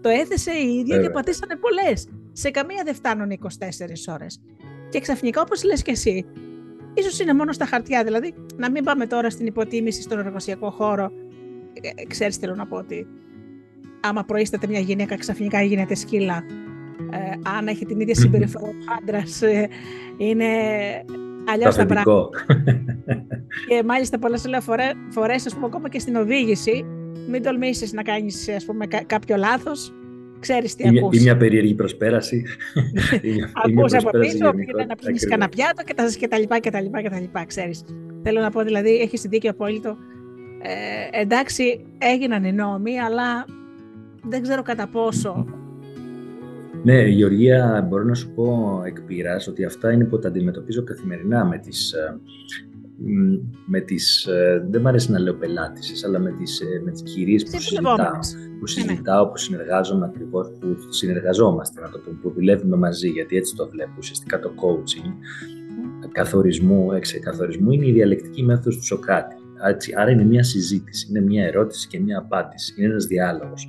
Το 0.00 0.08
έθεσε 0.08 0.50
η 0.50 0.78
ίδια 0.78 1.00
και 1.00 1.10
πατήσανε 1.10 1.56
πολλές. 1.56 2.08
Σε 2.32 2.50
καμία 2.50 2.82
δεν 2.84 2.94
φτάνουν 2.94 3.30
24 3.30 4.12
ώρες. 4.12 4.40
Και 4.94 5.00
ξαφνικά, 5.00 5.40
όπως 5.40 5.64
λες 5.64 5.82
και 5.82 5.90
εσύ, 5.90 6.24
ίσως 6.94 7.20
είναι 7.20 7.34
μόνο 7.34 7.52
στα 7.52 7.66
χαρτιά. 7.66 8.04
Δηλαδή, 8.04 8.34
να 8.56 8.70
μην 8.70 8.84
πάμε 8.84 9.06
τώρα 9.06 9.30
στην 9.30 9.46
υποτίμηση 9.46 10.02
στον 10.02 10.18
εργασιακό 10.18 10.70
χώρο. 10.70 11.10
Ε, 11.80 11.88
ε 12.02 12.06
ξέρεις, 12.06 12.36
θέλω 12.36 12.54
να 12.54 12.66
πω 12.66 12.76
ότι 12.76 13.06
άμα 14.00 14.24
προείσταται 14.24 14.66
μια 14.66 14.78
γυναίκα, 14.78 15.16
ξαφνικά 15.16 15.62
γίνεται 15.62 15.94
σκύλα. 15.94 16.44
Ε, 17.10 17.50
αν 17.56 17.68
έχει 17.68 17.86
την 17.86 18.00
ίδια 18.00 18.14
συμπεριφορά 18.14 18.64
ο 18.66 18.70
άντρας, 19.00 19.42
ε, 19.42 19.68
είναι 20.16 20.46
αλλιώς 21.48 21.76
τα 21.76 21.86
πράγματα. 21.86 22.28
και 23.68 23.82
μάλιστα 23.84 24.18
πολλές 24.18 24.48
φορές, 25.10 25.46
ας 25.46 25.54
πούμε, 25.54 25.66
ακόμα 25.66 25.88
και 25.88 25.98
στην 25.98 26.16
οδήγηση, 26.16 26.84
μην 27.28 27.42
τολμήσεις 27.42 27.92
να 27.92 28.02
κάνεις 28.02 28.48
κάποιο 29.06 29.36
λάθος 29.36 29.92
ξέρεις 30.44 30.74
τι 30.74 30.88
ακούς. 30.88 31.18
Ή 31.18 31.22
μια 31.22 31.36
περίεργη 31.36 31.74
προσπέραση. 31.74 32.44
Ακούς 33.64 33.92
από 33.92 34.10
πίσω, 34.18 34.50
πήγαινε 34.50 34.84
να 34.88 34.94
πιείς 34.94 35.28
κανένα 35.28 35.48
πιάτο 35.48 35.82
και 35.82 35.94
τα, 35.94 36.04
και 36.18 36.28
τα 36.28 36.38
λοιπά 36.38 36.58
και 36.58 36.70
τα 36.70 36.80
λοιπά 36.80 37.02
και 37.02 37.10
τα 37.10 37.20
λοιπά, 37.20 37.44
ξέρεις. 37.44 37.84
Θέλω 38.22 38.40
να 38.40 38.50
πω 38.50 38.62
δηλαδή, 38.62 39.00
έχεις 39.00 39.20
δίκιο 39.22 39.50
απόλυτο. 39.50 39.96
Ε, 40.62 41.20
εντάξει, 41.20 41.84
έγιναν 41.98 42.44
οι 42.44 42.52
νόμοι, 42.52 43.00
αλλά 43.00 43.44
δεν 44.22 44.42
ξέρω 44.42 44.62
κατά 44.62 44.86
πόσο. 44.86 45.46
Ναι, 46.82 47.02
Γεωργία, 47.02 47.86
μπορώ 47.88 48.04
να 48.04 48.14
σου 48.14 48.30
πω 48.34 48.82
εκ 48.86 48.96
ότι 49.48 49.64
αυτά 49.64 49.92
είναι 49.92 50.04
που 50.04 50.18
τα 50.18 50.28
αντιμετωπίζω 50.28 50.84
καθημερινά 50.84 51.44
με 51.44 51.58
τις 51.58 51.92
ε, 51.92 52.18
με 53.66 53.80
τις, 53.80 54.26
ε, 54.26 54.66
δεν 54.70 54.80
μου 54.80 54.88
αρέσει 54.88 55.10
να 55.10 55.18
λέω 55.18 55.34
πελάτησες, 55.34 56.04
αλλά 56.04 56.18
με 56.18 56.30
τις, 56.30 56.60
ε, 56.60 56.80
με 56.84 56.90
τις 56.90 57.02
κυρίες 57.02 57.42
που 57.42 57.60
συζητάω, 57.60 57.96
που 57.96 58.02
ναι, 58.02 58.82
ναι. 58.82 58.90
συζητάω, 58.90 59.28
που 59.28 59.36
συνεργάζομαι 59.36 60.04
ακριβώς, 60.04 60.52
που 60.60 60.76
συνεργαζόμαστε, 60.88 61.80
να 61.80 61.90
το 61.90 61.98
πούμε, 61.98 62.16
που 62.22 62.30
δουλεύουμε 62.30 62.76
μαζί, 62.76 63.08
γιατί 63.08 63.36
έτσι 63.36 63.54
το 63.56 63.68
βλέπω, 63.68 63.92
ουσιαστικά 63.98 64.38
το 64.38 64.50
coaching, 64.56 65.12
καθορισμού, 66.12 66.88
καθορισμού 67.22 67.70
είναι 67.70 67.86
η 67.86 67.92
διαλεκτική 67.92 68.42
μέθοδος 68.42 68.76
του 68.76 68.84
Σοκράτη. 68.84 69.36
Άρα 69.94 70.10
είναι 70.10 70.24
μια 70.24 70.42
συζήτηση, 70.42 71.06
είναι 71.10 71.20
μια 71.20 71.44
ερώτηση 71.44 71.88
και 71.88 72.00
μια 72.00 72.18
απάντηση, 72.18 72.74
είναι 72.76 72.86
ένας 72.86 73.04
διάλογος. 73.04 73.66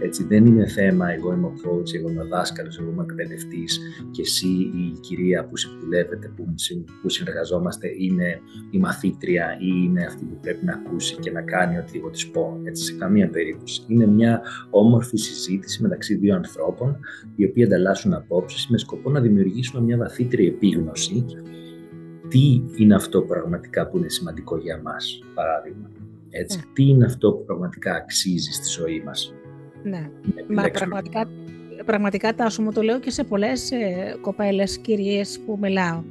Έτσι, 0.00 0.24
δεν 0.24 0.46
είναι 0.46 0.66
θέμα 0.66 1.12
εγώ 1.12 1.32
είμαι 1.32 1.46
ο 1.46 1.52
coach, 1.64 1.94
εγώ 1.94 2.08
είμαι 2.10 2.22
ο 2.22 2.26
δάσκαλος, 2.26 2.78
εγώ 2.78 2.90
είμαι 2.90 3.00
ο 3.00 3.06
εκπαιδευτής 3.08 3.80
και 4.10 4.22
εσύ 4.22 4.48
η 4.48 4.98
κυρία 5.00 5.44
που 5.44 5.56
συμβουλεύετε, 5.56 6.32
που, 6.36 6.54
που 7.02 7.08
συνεργαζόμαστε 7.08 7.88
είναι 7.98 8.40
η 8.70 8.78
μαθήτρια 8.78 9.56
ή 9.60 9.66
είναι 9.84 10.04
αυτή 10.04 10.24
που 10.24 10.38
πρέπει 10.40 10.64
να 10.64 10.72
ακούσει 10.72 11.16
και 11.20 11.30
να 11.30 11.42
κάνει 11.42 11.78
ό,τι 11.78 11.98
εγώ 11.98 12.10
της 12.10 12.30
πω. 12.30 12.60
Έτσι, 12.64 12.84
σε 12.84 12.92
καμία 12.92 13.28
περίπτωση. 13.28 13.82
Είναι 13.86 14.06
μια 14.06 14.42
όμορφη 14.70 15.16
συζήτηση 15.16 15.82
μεταξύ 15.82 16.14
δύο 16.14 16.34
ανθρώπων 16.34 16.98
οι 17.36 17.44
οποίοι 17.44 17.64
ανταλλάσσουν 17.64 18.14
απόψεις 18.14 18.68
με 18.68 18.78
σκοπό 18.78 19.10
να 19.10 19.20
δημιουργήσουν 19.20 19.84
μια 19.84 19.96
βαθύτερη 19.96 20.46
επίγνωση 20.46 21.24
τι 22.28 22.62
είναι 22.76 22.94
αυτό 22.94 23.20
πραγματικά 23.22 23.88
που 23.88 23.96
είναι 23.96 24.08
σημαντικό 24.08 24.56
για 24.56 24.80
μας, 24.84 25.22
παράδειγμα. 25.34 25.90
Έτσι, 26.30 26.56
ναι. 26.56 26.62
τι 26.72 26.84
είναι 26.84 27.04
αυτό 27.04 27.32
που 27.32 27.44
πραγματικά 27.44 27.94
αξίζει 27.94 28.52
στη 28.52 28.68
ζωή 28.68 29.02
μας. 29.04 29.34
Ναι, 29.82 30.10
μα 30.48 30.62
πραγματικά, 30.62 31.28
πραγματικά 31.84 32.34
τάσο 32.34 32.62
μου 32.62 32.72
το 32.72 32.82
λέω 32.82 33.00
και 33.00 33.10
σε 33.10 33.24
πολλές 33.24 33.70
ε, 33.70 34.16
κοπέλες, 34.20 34.78
κυρίες 34.78 35.40
που 35.46 35.58
μιλάω. 35.60 36.02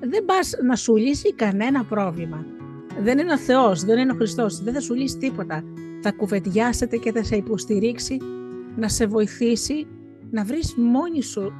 Δεν 0.00 0.24
πας 0.24 0.54
να 0.64 0.76
σου 0.76 0.96
λύσει 0.96 1.34
κανένα 1.34 1.84
πρόβλημα. 1.84 2.46
Δεν 3.02 3.18
είναι 3.18 3.32
ο 3.32 3.38
Θεός, 3.38 3.84
δεν 3.84 3.98
είναι 3.98 4.12
ο 4.12 4.14
Χριστός, 4.14 4.62
δεν 4.62 4.74
θα 4.74 4.80
σου 4.80 4.94
λύσει 4.94 5.18
τίποτα. 5.18 5.64
Θα 6.02 6.12
κουβεντιάσετε 6.12 6.96
και 6.96 7.12
θα 7.12 7.22
σε 7.22 7.36
υποστηρίξει, 7.36 8.18
να 8.76 8.88
σε 8.88 9.06
βοηθήσει 9.06 9.86
να 10.30 10.44
βρεις 10.44 10.74
μόνη 10.76 11.22
σου 11.22 11.52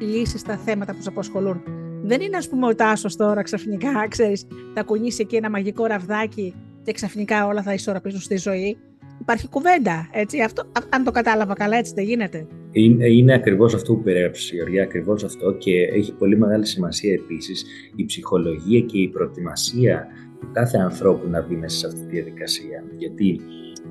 λύσεις 0.00 0.40
στα 0.40 0.56
θέματα 0.56 0.94
που 0.94 1.02
σε 1.02 1.08
απασχολούν. 1.08 1.62
Δεν 2.06 2.20
είναι 2.20 2.36
ας 2.36 2.48
πούμε 2.48 2.66
ο 2.66 2.74
Τάσος 2.74 3.16
τώρα 3.16 3.42
ξαφνικά, 3.42 4.08
ξέρεις, 4.08 4.46
θα 4.74 4.82
κουνήσει 4.82 5.22
εκεί 5.22 5.36
ένα 5.36 5.50
μαγικό 5.50 5.86
ραβδάκι 5.86 6.54
και 6.82 6.92
ξαφνικά 6.92 7.46
όλα 7.46 7.62
θα 7.62 7.72
ισορροπήσουν 7.72 8.20
στη 8.20 8.36
ζωή 8.36 8.76
υπάρχει 9.20 9.48
κουβέντα. 9.48 10.08
Έτσι. 10.12 10.40
Αυτό, 10.40 10.62
αν 10.88 11.04
το 11.04 11.10
κατάλαβα 11.10 11.54
καλά, 11.54 11.76
έτσι 11.76 11.92
δεν 11.94 12.04
γίνεται. 12.04 12.46
Είναι, 12.72 13.06
είναι 13.06 13.34
ακριβώς 13.34 13.74
αυτό 13.74 13.94
που 13.94 14.02
περιέγραψες 14.02 14.52
η 14.52 14.54
Γεωργία, 14.54 14.82
ακριβώς 14.82 15.24
αυτό 15.24 15.52
και 15.52 15.72
έχει 15.92 16.12
πολύ 16.12 16.38
μεγάλη 16.38 16.66
σημασία 16.66 17.12
επίσης 17.12 17.64
η 17.96 18.04
ψυχολογία 18.04 18.80
και 18.80 18.98
η 18.98 19.08
προετοιμασία 19.08 20.06
του 20.40 20.48
κάθε 20.52 20.78
ανθρώπου 20.78 21.28
να 21.28 21.42
μπει 21.42 21.54
μέσα 21.54 21.76
σε 21.76 21.86
αυτή 21.86 22.00
τη 22.00 22.06
διαδικασία. 22.06 22.84
Γιατί 22.98 23.40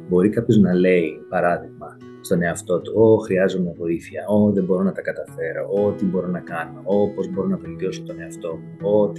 μπορεί 0.09 0.29
κάποιος 0.29 0.57
να 0.57 0.73
λέει, 0.73 1.25
παράδειγμα, 1.29 1.97
στον 2.23 2.41
εαυτό 2.41 2.81
του, 2.81 2.93
«Ω, 2.95 3.17
χρειάζομαι 3.17 3.73
βοήθεια, 3.77 4.21
Ω, 4.27 4.51
δεν 4.51 4.63
μπορώ 4.63 4.83
να 4.83 4.91
τα 4.91 5.01
καταφέρω, 5.01 5.69
Ω, 5.71 5.91
τι 5.91 6.05
μπορώ 6.05 6.27
να 6.27 6.39
κάνω, 6.39 6.81
Ω, 6.83 7.09
πώς 7.09 7.31
μπορώ 7.31 7.47
να 7.47 7.57
βελτιώσω 7.57 8.03
τον 8.03 8.19
εαυτό 8.19 8.55
μου, 8.55 8.89
Ω, 8.89 9.11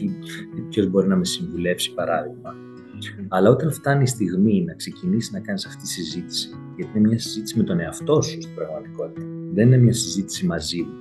ποιος 0.68 0.86
μπορεί 0.90 1.08
να 1.08 1.16
με 1.16 1.24
συμβουλεύσει, 1.24 1.94
παράδειγμα». 1.94 2.54
Αλλά 3.28 3.50
όταν 3.50 3.72
φτάνει 3.72 4.02
η 4.02 4.06
στιγμή 4.06 4.64
να 4.64 4.74
ξεκινήσεις 4.74 5.32
να 5.32 5.40
κάνεις 5.40 5.66
αυτή 5.66 5.82
τη 5.82 5.88
συζήτηση, 5.88 6.48
γιατί 6.76 6.98
είναι 6.98 7.08
μια 7.08 7.18
συζήτηση 7.18 7.58
με 7.58 7.64
τον 7.64 7.80
εαυτό 7.80 8.22
σου 8.22 8.42
στην 8.42 8.54
πραγματικότητα, 8.54 9.26
δεν 9.52 9.66
είναι 9.66 9.76
μια 9.76 9.92
συζήτηση 9.92 10.46
μαζί 10.46 10.82
μου. 10.82 10.94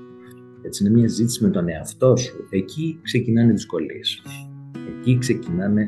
Έτσι, 0.62 0.86
είναι 0.86 0.94
μια 0.94 1.10
συζήτηση 1.10 1.44
με 1.44 1.50
τον 1.50 1.70
εαυτό 1.70 2.16
σου. 2.16 2.48
Εκεί 2.50 3.00
ξεκινάνε 3.02 3.50
οι 3.50 3.54
δυσκολίες. 3.54 4.22
Εκεί 4.98 5.18
ξεκινάνε 5.18 5.88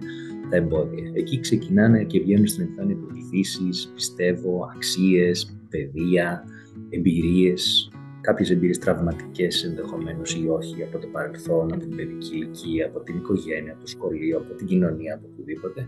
τα 0.50 0.56
εμπόδια. 0.56 1.12
Εκεί 1.14 1.40
ξεκινάνε 1.40 2.04
και 2.04 2.20
βγαίνουν 2.20 2.48
στην 2.48 2.64
επιφάνεια 2.64 2.96
υποκριθήσει, 2.96 3.94
πιστεύω, 3.94 4.70
αξίες, 4.76 5.55
παιδεία, 5.70 6.44
εμπειρίες, 6.90 7.92
κάποιες 8.22 8.50
εμπειρίες 8.50 8.78
τραυματικές 8.78 9.64
ενδεχομένως 9.64 10.36
ή 10.36 10.48
όχι 10.48 10.84
από 10.84 10.98
το 10.98 11.08
παρελθόν, 11.08 11.74
από 11.74 11.82
την 11.82 11.96
παιδική 11.96 12.36
ηλικία, 12.36 12.86
από 12.86 13.00
την 13.00 13.16
οικογένεια, 13.16 13.72
από 13.72 13.82
το 13.82 13.88
σχολείο, 13.88 14.38
από 14.38 14.54
την 14.54 14.68
κοινωνία, 14.68 15.14
από 15.16 15.28
οπουδήποτε, 15.32 15.88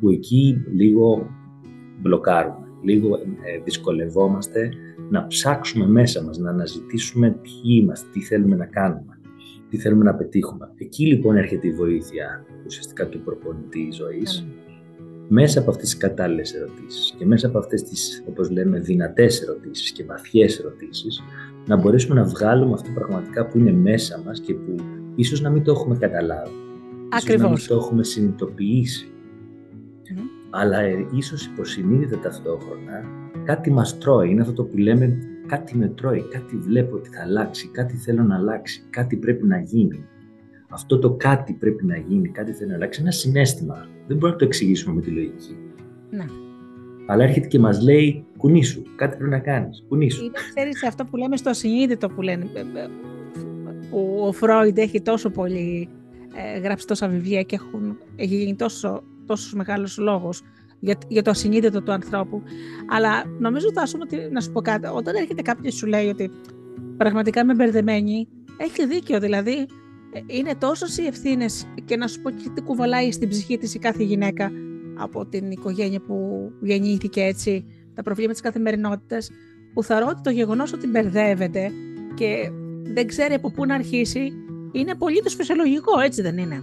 που 0.00 0.10
εκεί 0.10 0.64
λίγο 0.72 1.30
μπλοκάρουμε, 2.00 2.66
λίγο 2.82 3.16
ε, 3.16 3.58
δυσκολευόμαστε 3.64 4.68
να 5.10 5.26
ψάξουμε 5.26 5.86
μέσα 5.86 6.22
μας, 6.22 6.38
να 6.38 6.50
αναζητήσουμε 6.50 7.30
ποιοι 7.42 7.62
είμαστε, 7.62 8.08
τι 8.12 8.20
θέλουμε 8.20 8.56
να 8.56 8.66
κάνουμε, 8.66 9.20
τι 9.70 9.78
θέλουμε 9.78 10.04
να 10.04 10.14
πετύχουμε. 10.14 10.72
Εκεί 10.76 11.06
λοιπόν 11.06 11.36
έρχεται 11.36 11.66
η 11.66 11.72
βοήθεια 11.72 12.44
ουσιαστικά 12.66 13.08
του 13.08 13.20
προπονητή 13.20 13.90
ζωής, 13.92 14.46
μέσα 15.28 15.60
από 15.60 15.70
αυτές 15.70 15.88
τις 15.88 15.96
κατάλληλες 15.96 16.54
ερωτήσεις 16.54 17.14
και 17.18 17.26
μέσα 17.26 17.46
από 17.46 17.58
αυτές 17.58 17.82
τις, 17.82 18.24
όπως 18.28 18.50
λέμε, 18.50 18.78
δυνατές 18.78 19.42
ερωτήσεις 19.42 19.92
και 19.92 20.04
βαθιές 20.04 20.58
ερωτήσεις, 20.58 21.22
να 21.66 21.76
μπορέσουμε 21.76 22.14
να 22.14 22.24
βγάλουμε 22.26 22.72
αυτό 22.74 22.90
πραγματικά 22.94 23.46
που 23.46 23.58
είναι 23.58 23.72
μέσα 23.72 24.22
μας 24.26 24.40
και 24.40 24.54
που 24.54 24.74
ίσως 25.14 25.40
να 25.40 25.50
μην 25.50 25.62
το 25.62 25.72
έχουμε 25.72 25.96
καταλάβει. 25.96 26.52
Ακριβώς. 27.08 27.24
Ίσως 27.24 27.40
να 27.40 27.48
μην 27.48 27.66
το 27.66 27.74
έχουμε 27.74 28.04
συνειδητοποιήσει. 28.04 29.12
Αλλά 30.50 30.80
ε, 30.80 31.06
ίσως 31.12 31.46
υποσυνείδητα 31.46 32.18
ταυτόχρονα 32.18 33.04
κάτι 33.44 33.70
μας 33.70 33.98
τρώει. 33.98 34.30
Είναι 34.30 34.40
αυτό 34.40 34.52
το 34.52 34.64
που 34.64 34.76
λέμε 34.76 35.18
κάτι 35.46 35.76
με 35.76 35.88
τρώει, 35.88 36.24
κάτι 36.30 36.56
βλέπω 36.56 36.96
ότι 36.96 37.08
θα 37.08 37.22
αλλάξει, 37.22 37.68
κάτι 37.68 37.96
θέλω 37.96 38.22
να 38.22 38.36
αλλάξει, 38.36 38.82
κάτι 38.90 39.16
πρέπει 39.16 39.46
να 39.46 39.60
γίνει. 39.60 40.04
Αυτό 40.68 40.98
το 40.98 41.10
κάτι 41.10 41.52
πρέπει 41.52 41.84
να 41.84 41.96
γίνει, 41.96 42.28
κάτι 42.28 42.52
θέλει 42.52 42.70
να 42.70 42.76
αλλάξει, 42.76 43.00
ένα 43.00 43.10
συνέστημα. 43.10 43.88
Δεν 44.06 44.16
μπορούμε 44.16 44.30
να 44.30 44.36
το 44.36 44.44
εξηγήσουμε 44.44 44.94
με 44.94 45.00
τη 45.00 45.10
λογική. 45.10 45.56
Ναι. 46.10 46.24
Αλλά 47.06 47.24
έρχεται 47.24 47.46
και 47.46 47.58
μας 47.58 47.82
λέει 47.82 48.24
κουνήσου, 48.36 48.82
κάτι 48.96 49.16
πρέπει 49.16 49.30
να 49.30 49.38
κάνεις. 49.38 49.84
Κουνήσου. 49.88 50.24
Είναι, 50.24 50.38
ξέρεις, 50.54 50.84
αυτό 50.84 51.04
που 51.04 51.16
λέμε 51.16 51.36
στο 51.36 51.52
συνείδητο 51.52 52.08
που 52.08 52.22
λένε, 52.22 52.46
ε, 52.54 52.60
ε, 52.60 52.88
που 53.90 54.18
ο 54.26 54.32
Φρόιντ 54.32 54.78
έχει 54.78 55.00
τόσο 55.00 55.30
πολύ 55.30 55.88
ε, 56.34 56.58
γράψει 56.58 56.86
τόσα 56.86 57.08
βιβλία 57.08 57.42
και 57.42 57.54
έχουν, 57.54 57.98
έχει 58.16 58.36
γίνει 58.36 58.54
τόσο, 58.54 59.02
τόσο 59.26 59.56
μεγάλος 59.56 59.98
λόγος 59.98 60.42
για, 60.80 60.98
για 61.08 61.22
το 61.22 61.30
ασυνείδητο 61.30 61.82
του 61.82 61.92
ανθρώπου. 61.92 62.42
Αλλά 62.88 63.24
νομίζω 63.38 63.72
θα 63.72 63.82
ότι, 64.02 64.16
να 64.30 64.40
σου 64.40 64.52
πω 64.52 64.60
κάτι, 64.60 64.88
όταν 64.94 65.14
έρχεται 65.14 65.42
κάποιος 65.42 65.74
σου 65.74 65.86
λέει 65.86 66.08
ότι 66.08 66.30
πραγματικά 66.96 67.40
είμαι 67.40 67.54
μπερδεμένη, 67.54 68.28
έχει 68.56 68.86
δίκιο. 68.86 69.20
Δηλαδή, 69.20 69.52
ε, 69.52 69.66
είναι 70.26 70.54
τόσο 70.54 71.02
οι 71.02 71.06
ευθύνες 71.06 71.66
και 71.84 71.96
να 71.96 72.06
σου 72.06 72.22
πω 72.22 72.30
και 72.30 72.50
τι 72.54 72.60
κουβαλάει 72.60 73.12
στην 73.12 73.28
ψυχή 73.28 73.58
της 73.58 73.74
η 73.74 73.78
κάθε 73.78 74.02
γυναίκα 74.02 74.50
από 74.98 75.26
την 75.26 75.50
οικογένεια 75.50 76.00
που 76.00 76.50
γεννήθηκε 76.60 77.22
έτσι, 77.22 77.64
τα 77.94 78.02
προβλήματα 78.02 78.32
της 78.32 78.42
καθημερινότητας, 78.42 79.30
που 79.74 79.82
θεωρώ 79.82 80.06
ότι 80.10 80.20
το 80.22 80.30
γεγονός 80.30 80.72
ότι 80.72 80.86
μπερδεύεται 80.86 81.70
και 82.14 82.50
δεν 82.82 83.06
ξέρει 83.06 83.34
από 83.34 83.50
πού 83.50 83.66
να 83.66 83.74
αρχίσει, 83.74 84.32
είναι 84.72 84.94
πολύ 84.94 85.22
το 85.22 85.30
φυσιολογικό, 85.30 86.00
έτσι 86.00 86.22
δεν 86.22 86.38
είναι; 86.38 86.62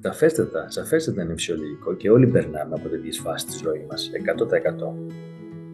Σαφέστατα, 0.00 0.70
σαφέστατα 0.70 1.22
είναι 1.22 1.34
φυσιολογικό 1.34 1.94
και 1.94 2.10
όλοι 2.10 2.26
περνάμε 2.26 2.74
από 2.74 2.88
τέτοιες 2.88 3.18
φάσεις 3.18 3.50
τη 3.50 3.58
ζωή 3.64 3.86
μας. 3.90 4.10
100%. 4.12 4.94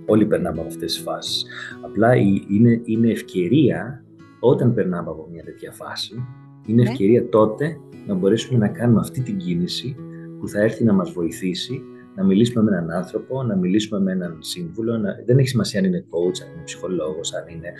Όλοι 0.06 0.26
περνάμε 0.26 0.60
από 0.60 0.68
αυτές 0.68 0.94
τις 0.94 1.02
φάσεις. 1.02 1.44
Απλά 1.80 2.16
είναι, 2.48 2.80
είναι 2.84 3.10
ευκαιρία 3.10 4.04
όταν 4.40 4.74
περνάμε 4.74 5.10
από 5.10 5.28
μια 5.32 5.44
τέτοια 5.44 5.72
φάση 5.72 6.24
είναι 6.66 6.82
ναι. 6.82 6.90
ευκαιρία 6.90 7.28
τότε 7.28 7.78
να 8.06 8.14
μπορέσουμε 8.14 8.58
να 8.58 8.68
κάνουμε 8.68 9.00
αυτή 9.00 9.20
την 9.20 9.36
κίνηση 9.36 9.96
που 10.40 10.48
θα 10.48 10.62
έρθει 10.62 10.84
να 10.84 10.92
μας 10.92 11.12
βοηθήσει 11.12 11.82
να 12.16 12.24
μιλήσουμε 12.24 12.62
με 12.62 12.76
έναν 12.76 12.90
άνθρωπο, 12.90 13.42
να 13.42 13.56
μιλήσουμε 13.56 14.00
με 14.00 14.12
έναν 14.12 14.36
σύμβουλο. 14.40 14.98
Να... 14.98 15.22
Δεν 15.26 15.38
έχει 15.38 15.48
σημασία 15.48 15.80
αν 15.80 15.86
είναι 15.86 16.04
coach, 16.10 16.42
αν 16.42 16.52
είναι 16.54 16.64
ψυχολόγος, 16.64 17.34
αν 17.34 17.44
είναι 17.48 17.72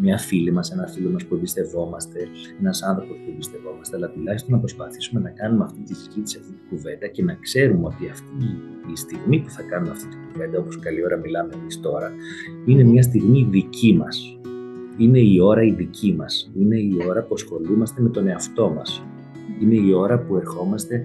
μια 0.00 0.18
φίλη 0.18 0.52
μας, 0.52 0.72
ένα 0.72 0.86
φίλο 0.86 1.10
μας 1.10 1.24
που 1.24 1.34
εμπιστευόμαστε, 1.34 2.28
ένας 2.60 2.82
άνθρωπος 2.82 3.16
που 3.16 3.30
εμπιστευόμαστε. 3.30 3.96
Αλλά 3.96 4.10
τουλάχιστον 4.10 4.52
να 4.52 4.58
προσπαθήσουμε 4.58 5.20
να 5.20 5.30
κάνουμε 5.30 5.64
αυτή 5.64 5.82
τη 5.82 5.94
συζήτηση, 5.94 6.38
αυτή 6.40 6.52
την 6.52 6.68
κουβέντα 6.68 7.06
και 7.06 7.22
να 7.22 7.34
ξέρουμε 7.34 7.86
ότι 7.86 8.08
αυτή 8.10 8.46
η 8.92 8.96
στιγμή 8.96 9.40
που 9.40 9.50
θα 9.50 9.62
κάνουμε 9.62 9.90
αυτή 9.90 10.08
την 10.08 10.18
κουβέντα, 10.32 10.58
όπως 10.58 10.78
καλή 10.78 11.04
ώρα 11.04 11.16
μιλάμε 11.16 11.52
εμείς 11.60 11.80
τώρα, 11.80 12.12
είναι 12.66 12.84
μια 12.84 13.02
στιγμή 13.02 13.48
δική 13.50 13.94
μας 13.96 14.38
είναι 14.98 15.18
η 15.18 15.40
ώρα 15.40 15.62
η 15.62 15.72
δική 15.72 16.14
μας. 16.18 16.50
Είναι 16.58 16.76
η 16.76 16.96
ώρα 17.08 17.22
που 17.22 17.34
ασχολούμαστε 17.34 18.00
με 18.00 18.08
τον 18.08 18.26
εαυτό 18.26 18.70
μας. 18.70 19.04
Είναι 19.60 19.74
η 19.74 19.92
ώρα 19.92 20.18
που 20.18 20.36
ερχόμαστε, 20.36 21.04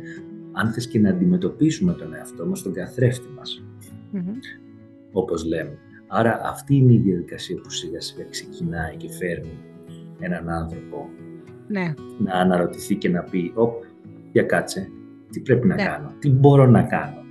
αν 0.52 0.72
θες 0.72 0.88
και 0.88 1.00
να 1.00 1.10
αντιμετωπίσουμε 1.10 1.94
τον 1.94 2.14
εαυτό 2.14 2.46
μας, 2.46 2.62
τον 2.62 2.74
καθρέφτη 2.74 3.28
μας. 3.38 3.64
Όπως 5.12 5.46
λέμε. 5.46 5.78
Άρα 6.08 6.42
αυτή 6.44 6.76
είναι 6.76 6.94
η 6.94 6.98
διαδικασία 6.98 7.56
που 7.64 7.70
σιγά 7.70 8.02
σιγά 8.02 8.26
ξεκινάει 8.30 8.96
και 8.96 9.10
φέρνει 9.10 9.58
έναν 10.20 10.50
άνθρωπο 10.50 11.10
ναι. 11.68 11.94
να 12.18 12.34
αναρωτηθεί 12.34 12.96
και 12.96 13.10
να 13.10 13.22
πει 13.22 13.52
«Ωπ, 13.56 13.84
για 14.32 14.44
κάτσε, 14.44 14.90
τι 15.30 15.40
πρέπει 15.40 15.68
να 15.68 15.76
ναι. 15.76 15.84
κάνω, 15.84 16.14
τι 16.20 16.30
μπορώ 16.30 16.68
να 16.68 16.84
κάνω». 16.84 17.23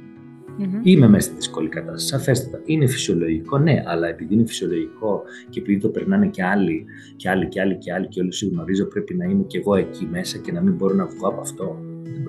Mm-hmm. 0.58 0.80
Είμαι 0.82 1.08
μέσα 1.08 1.26
στη 1.26 1.36
δύσκολη 1.36 1.68
κατάσταση. 1.68 2.06
Σαφέστατα. 2.06 2.62
Είναι 2.64 2.86
φυσιολογικό, 2.86 3.58
ναι, 3.58 3.82
αλλά 3.86 4.08
επειδή 4.08 4.34
είναι 4.34 4.46
φυσιολογικό 4.46 5.22
και 5.48 5.60
επειδή 5.60 5.80
το 5.80 5.88
περνάνε 5.88 6.26
και 6.26 6.44
άλλοι 6.44 6.84
και 7.16 7.28
άλλοι 7.28 7.48
και 7.48 7.60
άλλοι 7.60 7.78
και 7.78 7.92
άλλοι 7.92 8.08
και 8.08 8.20
όλοι 8.20 8.32
γνωρίζω, 8.52 8.84
πρέπει 8.84 9.14
να 9.14 9.24
είμαι 9.24 9.42
και 9.42 9.58
εγώ 9.58 9.74
εκεί 9.74 10.08
μέσα 10.10 10.38
και 10.38 10.52
να 10.52 10.60
μην 10.60 10.74
μπορώ 10.74 10.94
να 10.94 11.06
βγω 11.06 11.28
από 11.28 11.40
αυτό. 11.40 11.78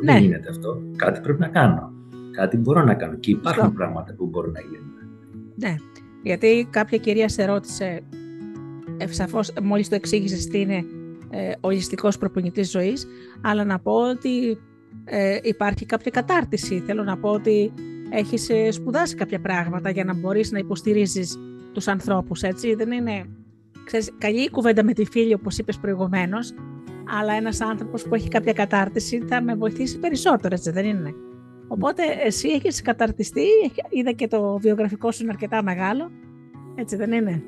Ναι. 0.03 0.13
Δεν 0.13 0.21
γίνεται 0.21 0.49
αυτό. 0.49 0.81
Κάτι 0.95 1.19
πρέπει 1.19 1.39
να 1.39 1.47
κάνω. 1.47 1.93
Κάτι 2.31 2.57
μπορώ 2.57 2.83
να 2.83 2.93
κάνω. 2.93 3.15
Και 3.15 3.31
υπάρχουν 3.31 3.73
πράγματα 3.73 4.13
που 4.13 4.25
μπορούν 4.25 4.51
να 4.51 4.59
γίνουν. 4.59 4.93
Ναι. 5.55 5.75
Γιατί 6.23 6.67
κάποια 6.69 6.97
κυρία 6.97 7.29
σε 7.29 7.45
ρώτησε, 7.45 8.01
ευσαφώς, 8.97 9.53
μόλις 9.63 9.89
το 9.89 9.95
εξήγησες 9.95 10.47
τι 10.47 10.59
είναι 10.59 10.85
ε, 11.29 11.51
ολιστικό 11.59 12.09
προπονητής 12.19 12.71
ζωής, 12.71 13.07
αλλά 13.41 13.63
να 13.63 13.79
πω 13.79 14.09
ότι 14.09 14.57
ε, 15.05 15.37
υπάρχει 15.41 15.85
κάποια 15.85 16.11
κατάρτιση. 16.11 16.79
Θέλω 16.79 17.03
να 17.03 17.17
πω 17.17 17.29
ότι 17.29 17.73
έχεις 18.17 18.49
ε, 18.49 18.71
σπουδάσει 18.71 19.15
κάποια 19.15 19.39
πράγματα 19.39 19.89
για 19.89 20.03
να 20.03 20.13
μπορείς 20.13 20.51
να 20.51 20.59
υποστηρίζεις 20.59 21.37
τους 21.73 21.87
ανθρώπους, 21.87 22.41
έτσι. 22.41 22.75
Δεν 22.75 22.91
είναι, 22.91 23.25
ξέρεις, 23.85 24.11
καλή 24.17 24.49
κουβέντα 24.49 24.83
με 24.83 24.93
τη 24.93 25.05
φίλη, 25.05 25.33
όπως 25.33 25.57
είπες 25.57 25.77
προηγουμένως, 25.77 26.53
αλλά 27.19 27.33
ένας 27.33 27.61
άνθρωπος 27.61 28.03
που 28.03 28.15
έχει 28.15 28.27
κάποια 28.27 28.53
κατάρτιση 28.53 29.23
θα 29.27 29.41
με 29.41 29.55
βοηθήσει 29.55 29.99
περισσότερο, 29.99 30.53
έτσι 30.55 30.71
δεν 30.71 30.85
είναι. 30.85 31.13
Οπότε 31.67 32.03
εσύ 32.25 32.49
έχεις 32.49 32.81
καταρτιστεί, 32.81 33.45
είδα 33.89 34.11
και 34.11 34.27
το 34.27 34.57
βιογραφικό 34.57 35.11
σου 35.11 35.23
είναι 35.23 35.31
αρκετά 35.31 35.63
μεγάλο, 35.63 36.11
έτσι 36.75 36.95
δεν 36.95 37.11
είναι; 37.11 37.43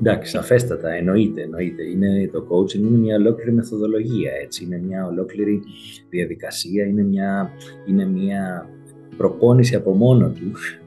Εντάξει, 0.00 0.30
σαφέστατα, 0.30 0.90
εννοείται, 0.90 1.42
εννοείται. 1.42 1.82
Είναι, 1.82 2.28
το 2.32 2.46
coaching 2.50 2.78
είναι 2.78 2.98
μια 2.98 3.16
ολόκληρη 3.16 3.52
μεθοδολογία, 3.52 4.30
έτσι. 4.42 4.64
Είναι 4.64 4.78
μια 4.78 5.06
ολόκληρη 5.06 5.62
διαδικασία, 6.10 6.84
είναι 6.84 7.02
μια, 7.02 7.50
είναι 7.86 8.06
μια 8.06 8.68
προπόνηση 9.16 9.74
από 9.74 9.94
μόνο 9.94 10.28
τους, 10.28 10.78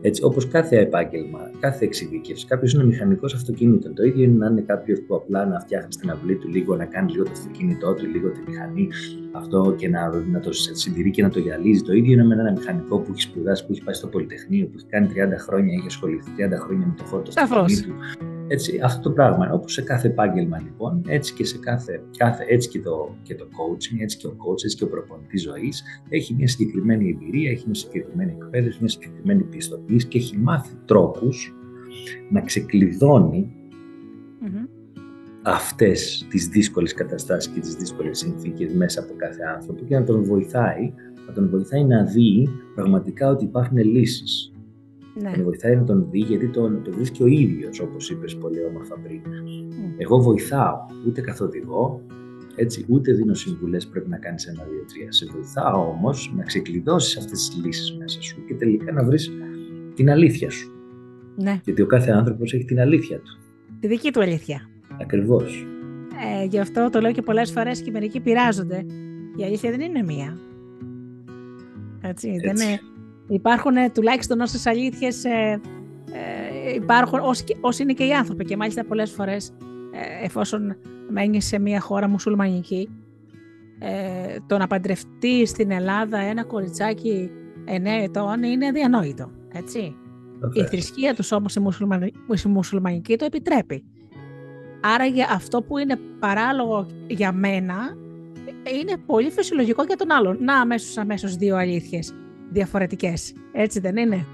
έτσι, 0.00 0.22
όπως 0.24 0.48
κάθε 0.48 0.78
επάγγελμα, 0.78 1.50
κάθε 1.60 1.84
εξειδίκευση. 1.84 2.46
Κάποιος 2.46 2.72
είναι 2.72 2.84
μηχανικός 2.84 3.34
αυτοκίνητων. 3.34 3.94
Το 3.94 4.02
ίδιο 4.02 4.24
είναι 4.24 4.36
να 4.36 4.46
είναι 4.46 4.60
κάποιος 4.60 5.00
που 5.06 5.14
απλά 5.14 5.46
να 5.46 5.60
φτιάχνει 5.60 5.88
την 6.00 6.10
αυλή 6.10 6.36
του 6.36 6.48
λίγο, 6.48 6.76
να 6.76 6.84
κάνει 6.84 7.12
λίγο 7.12 7.24
το 7.24 7.30
αυτοκίνητό 7.32 7.94
του, 7.94 8.06
λίγο 8.06 8.30
τη 8.30 8.40
μηχανή, 8.48 8.88
αυτό 9.32 9.74
και 9.76 9.88
να, 9.88 10.22
να 10.32 10.40
το 10.40 10.52
συντηρεί 10.52 11.10
και 11.10 11.22
να 11.22 11.28
το 11.28 11.38
γυαλίζει. 11.38 11.82
Το 11.82 11.92
ίδιο 11.92 12.12
είναι 12.12 12.24
με 12.24 12.34
ένα 12.34 12.52
μηχανικό 12.52 12.98
που 12.98 13.10
έχει 13.12 13.20
σπουδάσει, 13.20 13.66
που 13.66 13.72
έχει 13.72 13.82
πάει 13.82 13.94
στο 13.94 14.06
Πολυτεχνείο, 14.06 14.66
που 14.66 14.72
έχει 14.76 14.86
κάνει 14.86 15.08
30 15.10 15.12
χρόνια, 15.38 15.74
έχει 15.78 15.86
ασχοληθεί 15.86 16.30
30 16.38 16.58
χρόνια 16.58 16.86
με 16.86 16.94
το 16.96 17.04
φόρτο 17.04 17.30
του 17.30 17.40
αυτοκίνητου. 17.40 17.92
Έτσι, 18.48 18.80
αυτό 18.82 19.02
το 19.02 19.10
πράγμα, 19.10 19.50
όπως 19.52 19.72
σε 19.72 19.82
κάθε 19.82 20.08
επάγγελμα 20.08 20.60
λοιπόν, 20.60 21.02
έτσι 21.06 21.34
και, 21.34 21.44
σε 21.44 21.58
κάθε, 21.58 22.02
κάθε, 22.16 22.44
έτσι 22.48 22.68
και, 22.68 22.80
το, 22.80 23.16
και 23.22 23.34
το 23.34 23.44
coaching, 23.44 24.00
έτσι 24.00 24.16
και 24.16 24.26
ο 24.26 24.30
coach, 24.30 24.64
έτσι 24.64 24.76
και 24.76 24.84
ο 24.84 24.88
προπονητής 24.88 25.42
ζωής, 25.42 25.84
έχει 26.08 26.34
μια 26.34 26.48
συγκεκριμένη 26.48 27.08
εμπειρία, 27.08 27.50
έχει 27.50 27.64
μια 27.64 27.74
συγκεκριμένη 27.74 28.36
εκπαίδευση, 28.40 28.78
μια 28.80 28.88
συγκεκριμένη 28.88 29.42
πιστοποίηση 29.42 30.06
και 30.06 30.18
έχει 30.18 30.36
μάθει 30.36 30.74
τρόπους 30.84 31.54
να 32.30 32.40
ξεκλειδώνει 32.40 33.52
mm-hmm. 34.42 34.68
αυτές 35.42 36.26
τις 36.30 36.48
δύσκολες 36.48 36.94
καταστάσεις 36.94 37.52
και 37.52 37.60
τις 37.60 37.74
δύσκολες 37.74 38.18
συνθήκες 38.18 38.72
μέσα 38.72 39.00
από 39.00 39.12
κάθε 39.16 39.42
άνθρωπο 39.54 39.84
και 39.84 39.98
να 39.98 40.04
τον 40.04 40.24
βοηθάει, 40.24 40.92
να 41.26 41.32
τον 41.32 41.48
βοηθάει 41.48 41.84
να 41.84 42.04
δει 42.04 42.48
πραγματικά 42.74 43.30
ότι 43.30 43.44
υπάρχουν 43.44 43.76
λύσεις 43.76 44.50
ναι. 45.20 45.32
Τον 45.32 45.42
βοηθάει 45.42 45.76
να 45.76 45.84
τον 45.84 46.06
δει 46.10 46.18
γιατί 46.18 46.48
τον, 46.48 46.82
το 46.82 46.92
βρίσκει 46.92 47.22
ο 47.22 47.26
ίδιος, 47.26 47.80
όπως 47.80 48.10
είπες 48.10 48.36
πολύ 48.36 48.64
όμορφα 48.64 48.98
πριν. 48.98 49.20
Mm. 49.24 49.94
Εγώ 49.96 50.22
βοηθάω, 50.22 50.76
ούτε 51.06 51.20
καθοδηγώ, 51.20 52.00
έτσι, 52.56 52.84
ούτε 52.88 53.12
δίνω 53.12 53.34
συμβουλές 53.34 53.86
πρέπει 53.86 54.08
να 54.08 54.16
κάνεις 54.16 54.46
ένα, 54.46 54.64
δύο, 54.70 54.84
τρία. 54.92 55.12
Σε 55.12 55.26
βοηθάω 55.32 55.88
όμως 55.88 56.32
να 56.36 56.42
ξεκλειδώσεις 56.42 57.16
αυτές 57.16 57.48
τις 57.48 57.64
λύσεις 57.64 57.96
μέσα 57.98 58.22
σου 58.22 58.44
και 58.46 58.54
τελικά 58.54 58.92
να 58.92 59.04
βρεις 59.04 59.32
την 59.94 60.10
αλήθεια 60.10 60.50
σου. 60.50 60.70
Ναι. 61.36 61.60
Γιατί 61.64 61.82
ο 61.82 61.86
κάθε 61.86 62.10
άνθρωπος 62.10 62.52
έχει 62.52 62.64
την 62.64 62.80
αλήθεια 62.80 63.18
του. 63.18 63.38
Τη 63.80 63.86
δική 63.86 64.10
του 64.12 64.20
αλήθεια. 64.20 64.68
Ακριβώς. 65.00 65.66
Ε, 66.40 66.44
γι' 66.44 66.58
αυτό 66.58 66.88
το 66.92 67.00
λέω 67.00 67.12
και 67.12 67.22
πολλές 67.22 67.50
φορές 67.50 67.82
και 67.82 67.90
μερικοί 67.90 68.20
πειράζονται. 68.20 68.86
Η 69.36 69.44
αλήθεια 69.44 69.70
δεν 69.70 69.80
είναι 69.80 70.02
μία. 70.02 70.38
Έτσι, 72.00 72.28
έτσι. 72.28 72.46
Δεν 72.46 72.68
είναι, 72.68 72.80
υπάρχουν 73.28 73.92
τουλάχιστον 73.94 74.40
όσες 74.40 74.66
αλήθειες 74.66 75.24
ε, 75.24 75.60
ε, 76.12 76.74
υπάρχουν, 76.74 77.20
όσοι, 77.60 77.82
είναι 77.82 77.92
και 77.92 78.04
οι 78.04 78.12
άνθρωποι 78.12 78.44
και 78.44 78.56
μάλιστα 78.56 78.84
πολλές 78.84 79.10
φορές 79.10 79.48
ε, 79.92 80.24
εφόσον 80.24 80.76
μένει 81.08 81.42
σε 81.42 81.58
μια 81.58 81.80
χώρα 81.80 82.08
μουσουλμανική 82.08 82.88
ε, 83.78 84.36
το 84.46 84.58
να 84.58 84.66
παντρευτεί 84.66 85.46
στην 85.46 85.70
Ελλάδα 85.70 86.18
ένα 86.18 86.44
κοριτσάκι 86.44 87.30
9 87.66 87.70
ετών 87.84 88.42
είναι 88.42 88.66
αδιανόητο, 88.66 89.30
έτσι. 89.52 89.96
Η 90.52 90.62
θρησκεία 90.62 91.14
τους 91.14 91.32
όμως 91.32 91.54
η, 92.44 92.48
μουσουλμανική 92.48 93.16
το 93.16 93.24
επιτρέπει. 93.24 93.84
Άρα 94.80 95.04
για 95.04 95.28
αυτό 95.30 95.62
που 95.62 95.78
είναι 95.78 95.98
παράλογο 96.18 96.86
για 97.06 97.32
μένα 97.32 97.96
είναι 98.80 98.96
πολύ 99.06 99.30
φυσιολογικό 99.30 99.84
για 99.84 99.96
τον 99.96 100.10
άλλον. 100.10 100.38
Να 100.40 100.60
αμέσως 100.60 100.96
αμέσως 100.96 101.36
δύο 101.36 101.56
αλήθειες 101.56 102.14
διαφορετικές. 102.50 103.34
Έτσι 103.52 103.80
δεν 103.80 103.96
είναι; 103.96 104.26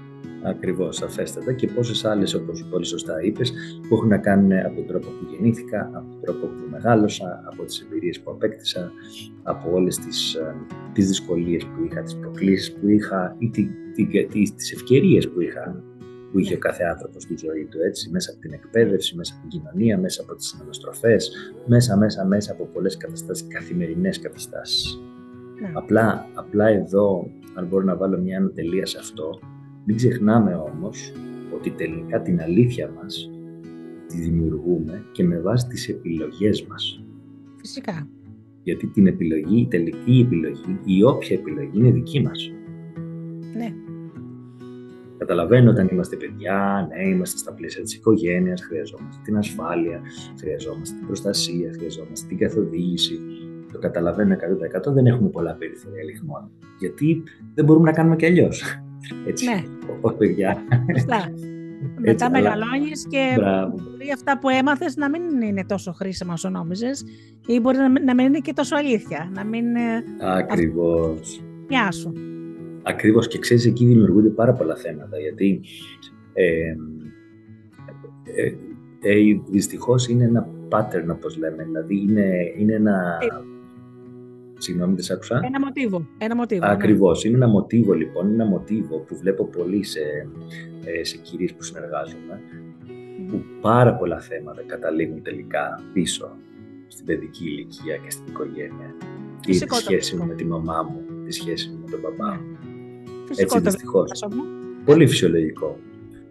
Ακριβώς, 0.45 1.01
αφέστατα. 1.01 1.53
Και 1.53 1.67
πόσες 1.67 2.05
άλλες, 2.05 2.33
όπως 2.33 2.65
πολύ 2.69 2.85
σωστά 2.85 3.21
είπες, 3.23 3.53
που 3.87 3.95
έχουν 3.95 4.07
να 4.07 4.17
κάνουν 4.17 4.51
από 4.51 4.75
τον 4.75 4.87
τρόπο 4.87 5.07
που 5.07 5.25
γεννήθηκα, 5.31 5.91
από 5.93 6.09
τον 6.09 6.21
τρόπο 6.21 6.45
που 6.45 6.67
μεγάλωσα, 6.71 7.43
από 7.51 7.63
τις 7.63 7.79
εμπειρίες 7.81 8.19
που 8.19 8.31
απέκτησα, 8.31 8.91
από 9.43 9.71
όλες 9.71 9.97
τις 9.97 10.37
τις 10.93 11.03
ε, 11.03 11.07
δυσκολίες 11.07 11.65
που 11.65 11.83
είχα, 11.83 12.01
τις 12.01 12.15
προκλήσεις 12.15 12.73
που 12.73 12.87
είχα 12.87 13.35
ή 13.39 13.49
τις 14.55 14.71
ευκαιρίες 14.71 15.29
που 15.29 15.41
είχα 15.41 15.83
που 16.31 16.39
είχε 16.39 16.53
ο 16.55 16.57
κάθε 16.57 16.83
άνθρωπο 16.83 17.19
στη 17.19 17.35
ζωή 17.37 17.65
του, 17.65 17.77
έτσι, 17.81 18.09
μέσα 18.09 18.31
από 18.31 18.39
την 18.39 18.53
εκπαίδευση, 18.53 19.15
μέσα 19.15 19.33
από 19.37 19.47
την 19.47 19.59
κοινωνία, 19.59 19.97
μέσα 19.97 20.21
από 20.21 20.35
τις 20.35 20.57
αναστροφές, 20.61 21.31
μέσα, 21.65 21.97
μέσα, 21.97 22.25
μέσα 22.25 22.51
από 22.51 22.65
πολλές 22.65 22.97
καταστάσεις, 22.97 23.47
καθημερινές 23.47 24.19
καταστάσεις. 24.19 25.01
Ναι. 25.61 25.71
Απλά, 25.73 26.27
απλά 26.33 26.67
εδώ, 26.67 27.29
αν 27.53 27.67
μπορώ 27.67 27.83
να 27.83 27.95
βάλω 27.95 28.19
μια 28.19 28.37
ανατελεία 28.37 28.85
σε 28.85 28.97
αυτό, 28.99 29.39
μην 29.85 29.95
ξεχνάμε 29.95 30.55
όμως 30.55 31.13
ότι 31.55 31.69
τελικά 31.69 32.21
την 32.21 32.41
αλήθεια 32.41 32.91
μας 32.95 33.29
τη 34.07 34.17
δημιουργούμε 34.17 35.05
και 35.11 35.23
με 35.23 35.39
βάση 35.39 35.67
τις 35.67 35.89
επιλογές 35.89 36.65
μας. 36.65 37.03
Φυσικά. 37.57 38.07
Γιατί 38.63 38.87
την 38.87 39.07
επιλογή, 39.07 39.59
η 39.59 39.67
τελική 39.67 40.23
επιλογή, 40.25 40.79
η 40.85 41.03
όποια 41.03 41.37
επιλογή 41.37 41.79
είναι 41.79 41.91
δική 41.91 42.21
μας. 42.21 42.51
Ναι. 43.57 43.73
Καταλαβαίνω 45.17 45.69
όταν 45.69 45.87
είμαστε 45.91 46.15
παιδιά, 46.15 46.87
ναι, 46.89 47.09
είμαστε 47.09 47.37
στα 47.37 47.53
πλαίσια 47.53 47.83
της 47.83 47.95
οικογένειας, 47.95 48.61
χρειαζόμαστε 48.61 49.21
την 49.23 49.37
ασφάλεια, 49.37 50.01
χρειαζόμαστε 50.39 50.97
την 50.97 51.05
προστασία, 51.05 51.71
χρειαζόμαστε 51.71 52.27
την 52.27 52.37
καθοδήγηση. 52.37 53.19
Το 53.73 53.79
καταλαβαίνω 53.79 54.35
100% 54.89 54.93
δεν 54.93 55.05
έχουμε 55.05 55.29
πολλά 55.29 55.53
περιθώρια 55.53 56.03
λιχμών. 56.03 56.51
Γιατί 56.79 57.23
δεν 57.53 57.65
μπορούμε 57.65 57.85
να 57.85 57.95
κάνουμε 57.95 58.15
και 58.15 58.25
αλλιώς. 58.25 58.63
Έτσι, 59.29 59.45
ναι. 59.45 59.63
όπως 59.97 60.15
παιδιά. 60.15 60.57
Μετά 62.05 62.29
μεγαλώνεις 62.29 63.07
και 63.09 63.35
μπορεί 63.37 64.11
αυτά 64.13 64.39
που 64.39 64.49
έμαθες 64.49 64.95
να 64.95 65.09
μην 65.09 65.41
είναι 65.41 65.65
τόσο 65.65 65.91
χρήσιμα 65.91 66.33
όσο 66.33 66.49
νόμιζες 66.49 67.03
ή 67.47 67.59
μπορεί 67.59 67.77
να 68.05 68.13
μην 68.13 68.25
είναι 68.25 68.39
και 68.39 68.53
τόσο 68.53 68.75
αλήθεια. 68.75 69.31
Να 69.33 69.43
μην. 69.43 69.65
Ακριβώς. 70.19 71.43
Γεια 71.69 71.91
σου. 71.91 72.13
Ακριβώς 72.83 73.27
και 73.27 73.39
ξέρεις, 73.39 73.65
εκεί 73.65 73.85
δημιουργούνται 73.85 74.29
πάρα 74.29 74.53
πολλά 74.53 74.75
θέματα 74.75 75.19
γιατί. 75.19 75.61
Ε, 76.33 76.75
ε, 78.23 78.53
ε, 79.01 79.41
Δυστυχώς 79.49 80.07
είναι 80.07 80.23
ένα 80.23 80.47
pattern, 80.69 81.07
όπως 81.11 81.37
λέμε. 81.37 81.63
Δηλαδή 81.63 82.01
είναι, 82.01 82.31
είναι 82.57 82.73
ένα. 82.73 83.17
Ε, 84.63 84.65
Συγγνώμη, 84.65 84.95
δεν 84.95 85.15
άκουσα. 85.15 85.41
Ένα 85.45 85.59
μοτίβο. 85.59 86.07
Ένα 86.17 86.35
μοτίβο 86.35 86.65
ναι. 86.65 86.71
Ακριβώς. 86.71 87.23
Είναι 87.23 87.35
ένα 87.35 87.47
μοτίβο 87.47 87.93
λοιπόν, 87.93 88.25
είναι 88.25 88.43
ένα 88.43 88.45
μοτίβο 88.45 88.97
που 88.97 89.15
βλέπω 89.15 89.45
πολύ 89.45 89.83
σε, 89.83 89.99
ε, 90.85 91.03
σε 91.03 91.17
κυρίες 91.17 91.53
που 91.53 91.63
συνεργάζομαι, 91.63 92.41
που 93.27 93.43
πάρα 93.61 93.95
πολλά 93.95 94.19
θέματα 94.19 94.61
καταλήγουν 94.65 95.21
τελικά 95.21 95.79
πίσω 95.93 96.31
στην 96.87 97.05
παιδική 97.05 97.45
ηλικία 97.45 97.95
και 97.95 98.09
στην 98.09 98.25
οικογένεια. 98.27 98.95
Και 99.39 99.51
τη 99.51 99.75
σχέση 99.75 100.15
μου 100.15 100.25
με 100.25 100.33
τη 100.33 100.45
μαμά 100.45 100.83
μου, 100.83 101.23
τη 101.25 101.31
σχέση 101.31 101.69
μου 101.69 101.79
με 101.85 101.91
τον 101.91 101.99
μπαμπά 101.99 102.31
ναι. 102.31 102.41
μου. 102.41 102.57
Φυσικό 103.27 103.57
Έτσι 103.57 103.69
δυστυχώς. 103.69 104.25
Πολύ 104.85 105.07
φυσιολογικό. 105.07 105.77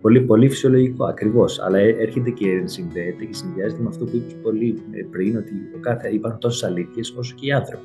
Πολύ, 0.00 0.20
πολύ 0.20 0.48
φυσιολογικό, 0.48 1.04
ακριβώς. 1.04 1.60
Αλλά 1.60 1.78
ε, 1.78 1.88
έρχεται 1.88 2.30
και 2.30 2.62
συνδέεται 2.64 3.24
και 3.24 3.34
συνδυάζεται 3.34 3.82
με 3.82 3.88
αυτό 3.88 4.04
που 4.04 4.16
είπες 4.16 4.36
πολύ 4.42 4.82
ε, 4.90 5.02
πριν, 5.10 5.36
ότι 5.36 5.52
κάθε, 5.80 6.08
υπάρχουν 6.08 6.40
τόσες 6.40 6.62
αλήθειες 6.62 7.14
όσο 7.16 7.34
και 7.34 7.46
οι 7.46 7.52
άνθρωποι. 7.52 7.84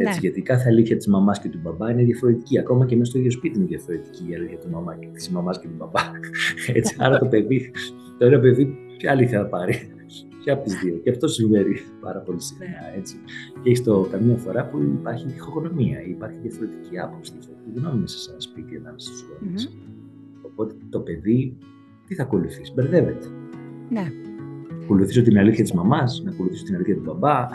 Έτσι, 0.00 0.12
ναι. 0.12 0.18
Γιατί 0.20 0.42
κάθε 0.42 0.68
αλήθεια 0.68 0.96
της 0.96 1.06
μαμάς 1.06 1.40
και 1.40 1.48
του 1.48 1.58
μπαμπά 1.62 1.90
είναι 1.90 2.02
διαφορετική. 2.02 2.58
Ακόμα 2.58 2.86
και 2.86 2.96
μέσα 2.96 3.10
στο 3.10 3.18
ίδιο 3.18 3.30
σπίτι 3.30 3.58
είναι 3.58 3.66
διαφορετική 3.66 4.30
η 4.30 4.34
αλήθεια 4.34 4.58
του 4.58 4.70
μαμά, 4.70 4.98
της 5.12 5.30
μαμάς 5.30 5.60
και 5.60 5.66
του 5.66 5.74
μπαμπά. 5.76 6.00
Έτσι, 6.78 6.96
άρα 6.98 7.18
το 7.18 7.26
παιδί, 7.26 7.70
το 8.18 8.26
ένα 8.26 8.40
παιδί, 8.40 8.76
ποια 8.98 9.10
αλήθεια 9.10 9.38
θα 9.38 9.46
πάρει; 9.46 9.90
Ποια 10.42 10.52
από 10.52 10.62
τις 10.62 10.74
δύο; 10.82 10.94
Και 11.02 11.10
αυτό 11.10 11.28
συμβαίνει 11.28 11.76
πάρα 12.00 12.18
πολύ 12.18 12.40
συχνά. 12.40 12.66
Ναι. 12.66 12.98
Έτσι. 12.98 13.16
Και 13.62 13.70
έχει 13.70 13.82
το 13.82 14.08
καμία 14.10 14.36
φορά 14.36 14.68
που 14.68 14.78
υπάρχει 14.82 15.26
διχογνωμία, 15.26 16.02
υπάρχει 16.06 16.38
διαφορετική 16.42 16.98
άποψη, 16.98 17.32
διαφορετική 17.32 17.70
γνώμη 17.78 18.00
μέσα 18.00 18.18
σε 18.18 18.30
ένα 18.30 18.40
σπίτι 18.40 18.76
ανάμεσα 18.76 19.08
στους 19.08 19.24
γονείς. 19.28 19.68
Mm-hmm. 19.68 20.42
Οπότε 20.42 20.74
το 20.90 21.00
παιδί 21.00 21.56
τι 22.06 22.14
θα 22.14 22.22
ακολουθήσει, 22.22 22.72
μπερδεύεται. 22.74 23.26
Ναι. 23.90 24.06
Ακολουθήσω 24.82 25.22
την 25.22 25.38
αλήθεια 25.38 25.62
της 25.62 25.72
μαμάς, 25.72 26.22
να 26.24 26.30
ακολουθήσω 26.30 26.64
την 26.64 26.74
αλήθεια 26.74 26.94
του 26.94 27.02
μπαμπά. 27.04 27.46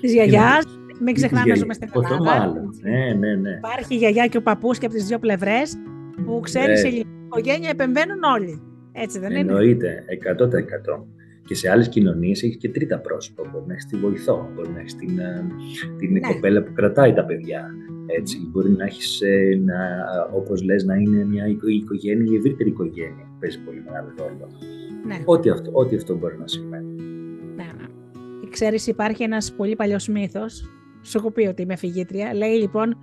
Της 0.00 0.12
γιαγιάς, 0.12 0.64
μην 1.00 1.14
ξεχνάμε, 1.14 1.54
ζούμε 1.54 1.74
στην 1.74 1.88
Ελλάδα. 2.20 2.52
Ναι, 2.82 3.14
ναι, 3.18 3.34
ναι. 3.34 3.50
Υπάρχει 3.50 3.94
η 3.94 3.96
γιαγιά 3.96 4.26
και 4.26 4.36
ο 4.36 4.42
παππούς 4.42 4.78
και 4.78 4.86
από 4.86 4.94
τις 4.94 5.06
δύο 5.06 5.18
πλευρές 5.18 5.76
που 6.24 6.40
ξέρεις 6.40 6.82
ναι. 6.82 6.90
σε 6.90 6.96
οικογένεια 7.28 7.68
επεμβαίνουν 7.68 8.22
όλοι. 8.22 8.62
Έτσι 8.92 9.18
δεν 9.18 9.32
Εννοείται, 9.32 9.86
είναι. 9.86 10.04
Εννοείται, 10.38 10.64
100%. 10.96 11.04
Και 11.46 11.54
σε 11.54 11.70
άλλες 11.70 11.88
κοινωνίες 11.88 12.42
έχεις 12.42 12.56
και 12.56 12.68
τρίτα 12.68 12.98
πρόσωπα. 12.98 13.48
Μπορεί 13.52 13.64
να 13.66 13.72
έχεις 13.72 13.86
τη 13.86 13.96
βοηθό, 13.96 14.50
μπορεί 14.54 14.70
να 14.70 14.80
έχεις 14.80 14.96
την, 14.96 15.18
ε, 15.18 15.46
την 15.98 16.12
ναι. 16.12 16.20
κοπέλα 16.20 16.62
που 16.62 16.72
κρατάει 16.72 17.12
τα 17.12 17.24
παιδιά. 17.24 17.70
Έτσι. 18.06 18.48
Μπορεί 18.50 18.70
να 18.70 18.84
έχεις, 18.84 19.20
ε, 19.20 19.60
όπως 20.34 20.62
λες, 20.62 20.84
να 20.84 20.94
είναι 20.94 21.24
μια 21.24 21.44
οικογένεια, 21.66 22.32
η 22.32 22.36
ευρύτερη 22.36 22.68
οικογένεια. 22.68 23.26
Παίζει 23.40 23.60
πολύ 23.60 23.82
μεγάλο 23.86 24.12
ρόλο. 24.16 24.48
Ναι. 25.06 25.22
Ό,τι, 25.24 25.50
αυτό, 25.50 25.70
ό,τι 25.72 25.96
αυτό 25.96 26.16
μπορεί 26.16 26.38
να 26.38 26.48
σημαίνει. 26.48 26.94
Ναι, 27.56 27.64
ναι. 27.76 27.86
Ξέρεις, 28.50 28.86
υπάρχει 28.86 29.22
ένας 29.22 29.52
πολύ 29.52 29.76
παλιός 29.76 30.08
μύθος 30.08 30.70
σου 31.02 31.18
έχω 31.18 31.30
πει 31.30 31.46
ότι 31.46 31.62
είμαι 31.62 31.76
φυγήτρια. 31.76 32.34
Λέει 32.34 32.58
λοιπόν 32.58 32.98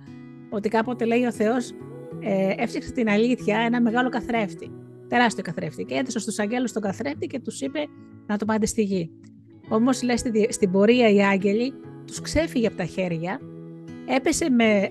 ότι 0.50 0.68
κάποτε 0.68 1.04
λέει 1.04 1.24
ο 1.24 1.32
Θεός 1.32 1.70
ε, 2.20 2.54
έφτιαξε 2.56 2.92
την 2.92 3.08
αλήθεια 3.08 3.58
ένα 3.58 3.80
μεγάλο 3.80 4.08
καθρέφτη. 4.08 4.70
Τεράστιο 5.08 5.44
καθρέφτη. 5.44 5.84
Και 5.84 5.94
έδωσε 5.94 6.18
στους 6.18 6.38
αγγέλους 6.38 6.72
τον 6.72 6.82
καθρέφτη 6.82 7.26
και 7.26 7.40
τους 7.40 7.60
είπε 7.60 7.78
να 8.26 8.36
το 8.36 8.44
πάτε 8.44 8.66
στη 8.66 8.82
γη. 8.82 9.10
Όμως 9.68 10.02
λέει 10.02 10.16
στην 10.48 10.70
πορεία 10.70 11.08
οι 11.08 11.24
άγγελοι 11.24 11.72
τους 12.06 12.20
ξέφυγε 12.20 12.66
από 12.66 12.76
τα 12.76 12.84
χέρια, 12.84 13.40
έπεσε 14.16 14.50
με 14.50 14.88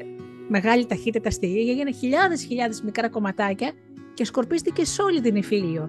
μεγάλη 0.47 0.85
ταχύτητα 0.85 1.29
στη 1.29 1.47
γη, 1.47 1.69
έγινε 1.69 1.91
χιλιάδες 1.91 2.43
χιλιάδες 2.43 2.81
μικρά 2.81 3.09
κομματάκια 3.09 3.71
και 4.13 4.25
σκορπίστηκε 4.25 4.85
σε 4.85 5.01
όλη 5.01 5.21
την 5.21 5.35
Ιφίλιο. 5.35 5.87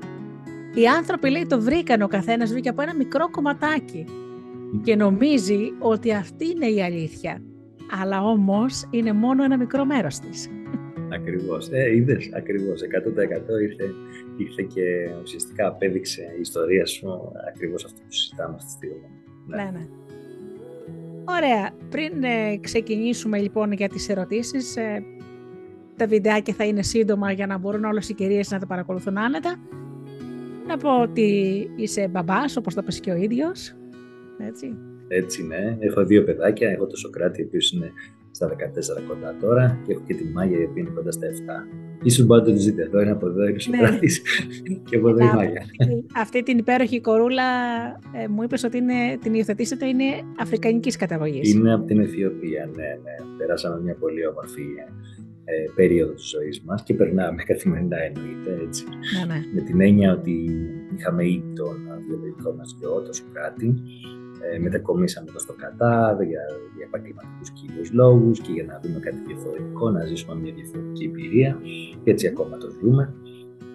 Οι 0.75 0.87
άνθρωποι 0.87 1.31
λέει 1.31 1.47
το 1.47 1.61
βρήκαν 1.61 2.03
ο 2.03 2.09
καθένας, 2.09 2.51
βρήκε 2.51 2.69
από 2.69 2.83
ένα 2.83 2.95
μικρό 2.95 3.31
κομματάκι 3.31 4.05
και 4.83 4.97
νομίζει 4.97 5.73
ότι 5.79 6.13
αυτή 6.13 6.47
είναι 6.49 6.67
η 6.67 6.83
αλήθεια. 6.83 7.43
Αλλά 8.01 8.23
όμως 8.23 8.89
είναι 8.91 9.13
μόνο 9.13 9.45
ένα 9.45 9.57
μικρό 9.57 9.85
μέρος 9.85 10.19
της. 10.19 10.49
Ακριβώς. 11.13 11.69
Ε, 11.71 11.95
είδες, 11.97 12.31
ακριβώς. 12.35 12.83
100% 12.83 13.61
ήρθε, 13.63 13.95
ήρθε 14.37 14.63
και 14.75 15.11
ουσιαστικά 15.23 15.67
απέδειξε 15.67 16.23
η 16.37 16.41
ιστορία 16.41 16.87
σου 16.87 17.33
ακριβώς 17.49 17.85
αυτό 17.85 18.01
που 18.01 18.13
συζητάμε 18.13 18.55
αυτή 18.55 18.67
τη 18.67 18.73
στιγμή. 18.73 19.09
Ναι, 19.47 19.57
ναι. 19.57 19.71
ναι. 19.71 19.87
Ωραία. 21.25 21.71
Πριν 21.89 22.23
ε, 22.25 22.57
ξεκινήσουμε 22.61 23.39
λοιπόν 23.39 23.73
για 23.73 23.89
τις 23.89 24.09
ερωτήσεις, 24.09 24.77
ε, 24.77 25.03
τα 25.97 26.07
βιντεάκια 26.07 26.55
θα 26.55 26.65
είναι 26.65 26.83
σύντομα 26.83 27.33
για 27.33 27.47
να 27.47 27.59
μπορούν 27.59 27.85
όλες 27.85 28.09
οι 28.09 28.15
κυρίες 28.15 28.51
να 28.51 28.59
τα 28.59 28.67
παρακολουθούν 28.67 29.19
άνετα. 29.19 29.57
Να 30.67 30.77
πω 30.77 31.01
ότι 31.03 31.71
είσαι 31.77 32.09
μπαμπάς, 32.09 32.57
όπως 32.57 32.75
το 32.75 32.83
πες 32.83 33.01
και 33.01 33.11
ο 33.11 33.17
ίδιος 33.17 33.75
έτσι. 34.47 34.77
Έτσι, 35.09 35.47
ναι. 35.47 35.77
Έχω 35.79 36.05
δύο 36.05 36.25
παιδάκια. 36.25 36.71
Έχω 36.71 36.87
το 36.87 36.97
Σοκράτη, 36.97 37.43
ο 37.43 37.45
οποίος 37.47 37.73
είναι 37.73 37.93
στα 38.31 38.49
14 38.49 39.03
κοντά 39.09 39.37
τώρα, 39.41 39.79
και 39.87 39.93
έχω 39.93 40.03
και 40.07 40.15
τη 40.15 40.25
Μάγια, 40.25 40.59
η 40.59 40.65
οποία 40.65 40.83
είναι 40.83 40.91
κοντά 40.95 41.11
στα 41.11 41.27
7. 41.27 41.31
Ίσως 42.03 42.27
μπορείτε 42.27 42.51
να 42.51 42.57
το 42.57 42.63
δείτε 42.63 42.83
εδώ, 42.83 43.01
είναι 43.01 43.11
από 43.11 43.27
εδώ, 43.27 43.43
είναι 43.47 43.57
ο 43.57 43.61
Σοκράτης 43.61 44.23
ναι. 44.69 44.77
και 44.89 44.97
από 44.97 45.09
εδώ 45.09 45.25
η 45.25 45.35
Μάγια. 45.35 45.63
Αυτή 46.17 46.43
την 46.43 46.59
υπέροχη 46.59 47.01
κορούλα 47.01 47.43
ε, 48.23 48.29
μου 48.29 48.43
είπες 48.43 48.65
ότι 48.65 48.77
είναι, 48.77 49.19
την 49.23 49.35
υιοθετήσετε, 49.35 49.87
είναι 49.87 50.05
αφρικανικής 50.39 50.97
καταγωγής. 50.97 51.55
Είναι 51.55 51.75
από 51.75 51.85
την 51.85 52.01
Αιθιοπία, 52.01 52.71
ναι, 52.77 52.83
ναι. 52.83 53.37
Περάσαμε 53.39 53.81
μια 53.81 53.95
πολύ 53.95 54.27
όμορφη 54.27 54.63
ε, 55.45 55.65
περίοδο 55.75 56.13
της 56.13 56.29
ζωής 56.29 56.61
μας 56.61 56.83
και 56.83 56.95
περνάμε 56.95 57.43
καθημερινά 57.43 57.97
εννοείται 58.03 58.65
έτσι. 58.67 58.85
Ναι, 59.19 59.35
ναι. 59.35 59.41
Με 59.55 59.61
την 59.61 59.81
έννοια 59.81 60.13
ότι 60.13 60.51
είχαμε 60.97 61.25
ήδη 61.25 61.53
τον 61.55 61.77
βιολογικό 62.07 62.55
μας 62.59 62.77
γιο, 62.79 63.03
το 63.03 63.13
Σοκράτη, 63.13 63.75
Ε, 64.41 64.59
μετακομίσαμε 64.59 65.27
εδώ 65.29 65.39
στο 65.39 65.53
Κατάρ 65.53 66.23
για, 66.23 66.45
για 66.77 66.85
επαγγελματικούς 66.87 67.51
κυρίω 67.51 67.83
λόγους 67.93 68.41
και 68.41 68.53
για 68.53 68.65
να 68.65 68.81
δούμε 68.83 68.99
κάτι 68.99 69.17
διαφορετικό, 69.27 69.91
να 69.91 70.05
ζήσουμε 70.05 70.35
μια 70.41 70.53
διαφορετική 70.53 71.05
εμπειρία. 71.05 71.59
Και 72.03 72.11
έτσι 72.11 72.27
ακόμα 72.27 72.57
το 72.57 72.69
ζούμε. 72.81 73.15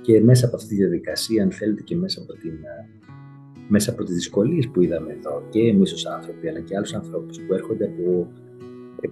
Και 0.01 0.21
μέσα 0.21 0.45
από 0.45 0.55
αυτή 0.55 0.67
τη 0.67 0.75
διαδικασία, 0.75 1.43
αν 1.43 1.51
θέλετε, 1.51 1.81
και 1.81 1.95
μέσα 1.95 2.21
από, 2.21 2.33
την, 2.33 2.51
ε, 2.51 2.87
μέσα 3.67 3.91
από 3.91 4.03
τις 4.03 4.15
δυσκολίες 4.15 4.67
που 4.67 4.81
είδαμε 4.81 5.11
εδώ 5.11 5.43
και 5.49 5.59
εμείς 5.59 5.93
ως 5.93 6.05
άνθρωποι, 6.05 6.47
αλλά 6.49 6.59
και 6.59 6.75
άλλους 6.75 6.93
ανθρώπους 6.93 7.41
που 7.41 7.53
έρχονται 7.53 7.85
από 7.85 8.31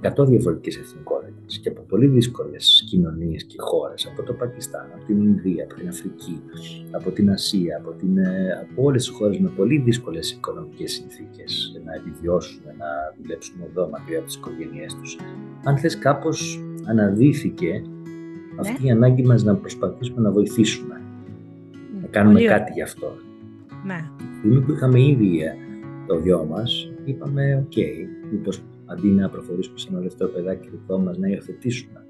100 0.02 0.26
διαφορετικές 0.28 0.78
εθνικότητες 0.78 1.60
και 1.60 1.70
από 1.70 1.82
πολύ 1.82 2.08
δύσκολες 2.08 2.84
κοινωνίες 2.90 3.44
και 3.44 3.56
χώρες, 3.60 4.08
από 4.12 4.24
το 4.24 4.34
Πακιστάν, 4.34 4.86
από 4.96 5.06
την 5.06 5.22
Ινδία, 5.22 5.64
από 5.64 5.74
την 5.74 5.88
Αφρική, 5.88 6.42
από 6.92 7.12
την 7.12 7.30
Ασία, 7.32 7.78
από, 7.78 7.92
την, 7.92 8.18
ε, 8.18 8.52
από 8.62 8.84
όλες 8.84 9.06
τις 9.06 9.16
χώρες 9.16 9.40
με 9.40 9.50
πολύ 9.56 9.78
δύσκολες 9.78 10.32
οικονομικές 10.32 10.92
συνθήκες 10.92 11.82
να 11.86 11.94
επιβιώσουν, 11.94 12.62
να 12.78 12.86
δουλέψουν 13.22 13.56
εδώ 13.70 13.90
μακριά 13.90 14.18
από 14.18 14.28
τις 14.28 14.36
οικογένειές 14.36 14.96
τους. 14.96 15.18
Αν 15.64 15.78
θες, 15.78 15.98
κάπως 15.98 16.64
αναδύθηκε 16.86 17.82
αυτή 18.60 18.82
ναι. 18.82 18.88
η 18.88 18.92
ανάγκη 18.92 19.24
μας 19.24 19.44
να 19.44 19.56
προσπαθήσουμε 19.56 20.22
να 20.22 20.32
βοηθήσουμε. 20.32 21.02
Να 22.02 22.08
κάνουμε 22.08 22.42
κάτι 22.42 22.72
γι' 22.72 22.82
αυτό. 22.82 23.14
Ναι. 23.86 24.10
Τη 24.18 24.38
στιγμή 24.38 24.62
που 24.62 24.72
είχαμε 24.72 25.02
ήδη 25.02 25.42
ε, 25.42 25.56
το 26.08 26.20
γιο 26.20 26.46
μας, 26.50 26.92
είπαμε: 27.06 27.66
OK, 27.66 27.72
okay, 27.76 27.94
αντί 28.94 29.08
να 29.08 29.30
προχωρήσουμε 29.30 29.80
σε 29.80 29.88
ένα 29.92 30.00
δεύτερο 30.00 30.30
παιδάκι 30.30 30.70
δικό 30.70 30.98
μας, 30.98 31.18
να 31.18 31.28
υιοθετήσουμε. 31.28 32.06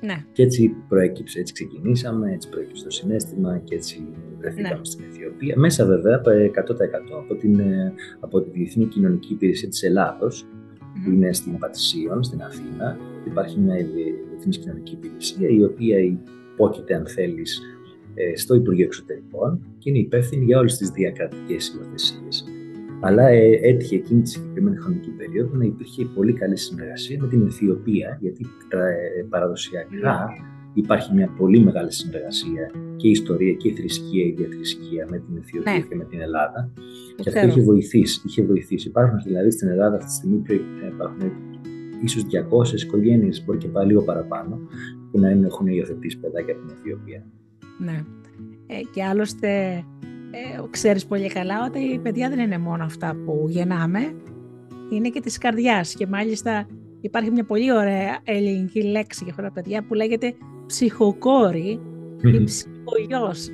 Ναι. 0.00 0.24
Και 0.32 0.42
έτσι 0.42 0.74
προέκυψε, 0.88 1.38
έτσι 1.38 1.52
ξεκινήσαμε, 1.52 2.32
έτσι 2.32 2.48
προέκυψε 2.48 2.84
το 2.84 2.90
συνέστημα 2.90 3.58
και 3.64 3.74
έτσι 3.74 4.06
βρεθήκαμε 4.38 4.74
ναι. 4.74 4.84
στην 4.84 5.04
Αιθιοπία. 5.04 5.54
Μέσα 5.58 5.86
βέβαια 5.86 6.20
100% 6.20 6.24
από, 7.18 7.34
την, 7.34 7.60
ε, 7.60 7.92
από 8.20 8.40
τη 8.40 8.50
Διεθνή 8.50 8.84
Κοινωνική 8.86 9.32
Υπηρεσία 9.32 9.68
της 9.68 9.82
Ελλάδος, 9.82 10.46
που 11.04 11.10
είναι 11.10 11.32
στην 11.32 11.58
Πατησίων, 11.58 12.22
στην 12.22 12.42
Αθήνα. 12.42 12.98
Υπάρχει 13.26 13.58
μια 13.58 13.74
Διεθνής 14.30 14.58
Κοινωνική 14.58 14.92
Υπηρεσία, 14.92 15.48
η 15.48 15.62
οποία 15.64 15.98
υπόκειται, 15.98 16.94
αν 16.94 17.06
θέλεις, 17.06 17.60
ε, 18.14 18.36
στο 18.36 18.54
Υπουργείο 18.54 18.84
Εξωτερικών 18.84 19.60
και 19.78 19.90
είναι 19.90 19.98
υπεύθυνη 19.98 20.44
για 20.44 20.58
όλες 20.58 20.76
τις 20.76 20.90
διακρατικές 20.90 21.74
υιοθεσίες. 21.74 22.44
Αλλά 23.00 23.28
ε, 23.28 23.58
έτυχε 23.62 23.96
εκείνη 23.96 24.22
τη 24.22 24.28
συγκεκριμένη 24.28 24.76
χρονική 24.76 25.10
περίοδο 25.10 25.56
να 25.56 25.64
υπήρχε 25.64 26.04
πολύ 26.04 26.32
καλή 26.32 26.56
συνεργασία 26.56 27.18
με 27.20 27.28
την 27.28 27.46
Αιθιοπία, 27.46 28.18
γιατί 28.20 28.46
ε, 28.68 29.22
παραδοσιακά 29.28 30.32
υπάρχει 30.74 31.14
μια 31.14 31.28
πολύ 31.38 31.60
μεγάλη 31.60 31.92
συνεργασία 31.92 32.70
και 32.96 33.08
η 33.08 33.10
ιστορία 33.10 33.52
και 33.52 33.68
η 33.68 33.72
θρησκεία, 33.72 34.24
η 34.24 34.30
διαθρησκεία 34.30 35.06
με 35.10 35.18
την 35.18 35.36
Αιθιοπία 35.36 35.72
ναι. 35.72 35.80
και 35.80 35.94
με 35.94 36.04
την 36.04 36.20
Ελλάδα. 36.20 36.72
και 37.16 37.28
αυτό 37.28 37.46
είχε 37.46 37.60
βοηθήσει, 37.60 38.22
είχε 38.26 38.42
βοηθήσει. 38.42 38.88
Υπάρχουν 38.88 39.18
δηλαδή 39.24 39.50
στην 39.50 39.68
Ελλάδα 39.68 39.96
αυτή 39.96 40.06
τη 40.08 40.14
στιγμή 40.14 40.42
ε, 40.48 40.86
υπάρχουν 40.86 41.32
ίσως 42.02 42.22
200 42.76 42.80
οικογένειες, 42.80 43.44
μπορεί 43.44 43.58
και 43.58 43.68
πάλι 43.68 43.86
λίγο 43.86 44.02
παραπάνω, 44.02 44.58
που 45.10 45.18
να 45.18 45.28
έχουν 45.28 45.66
υιοθετήσει 45.66 46.18
παιδάκια 46.18 46.54
από 46.54 46.66
την 46.66 46.76
Αιθιοπία. 46.76 47.24
Ναι. 47.78 48.04
Ε, 48.66 48.80
και 48.92 49.04
άλλωστε 49.04 49.84
ε, 50.30 50.62
ξέρεις 50.70 51.06
πολύ 51.06 51.28
καλά 51.28 51.64
ότι 51.64 51.78
οι 51.78 51.98
παιδιά 51.98 52.28
δεν 52.28 52.38
είναι 52.38 52.58
μόνο 52.58 52.84
αυτά 52.84 53.16
που 53.24 53.46
γεννάμε, 53.48 54.14
είναι 54.90 55.08
και 55.08 55.20
της 55.20 55.38
καρδιάς. 55.38 55.94
Και 55.94 56.06
μάλιστα 56.06 56.66
υπάρχει 57.00 57.30
μια 57.30 57.44
πολύ 57.44 57.72
ωραία 57.72 58.18
ελληνική 58.24 58.82
λέξη 58.82 59.24
για 59.24 59.32
αυτά 59.32 59.42
τα 59.42 59.52
παιδιά 59.52 59.82
που 59.82 59.94
λέγεται 59.94 60.34
ψυχοκόρη 60.66 61.80
ή 62.22 62.44
ψυχογιός. 62.44 63.48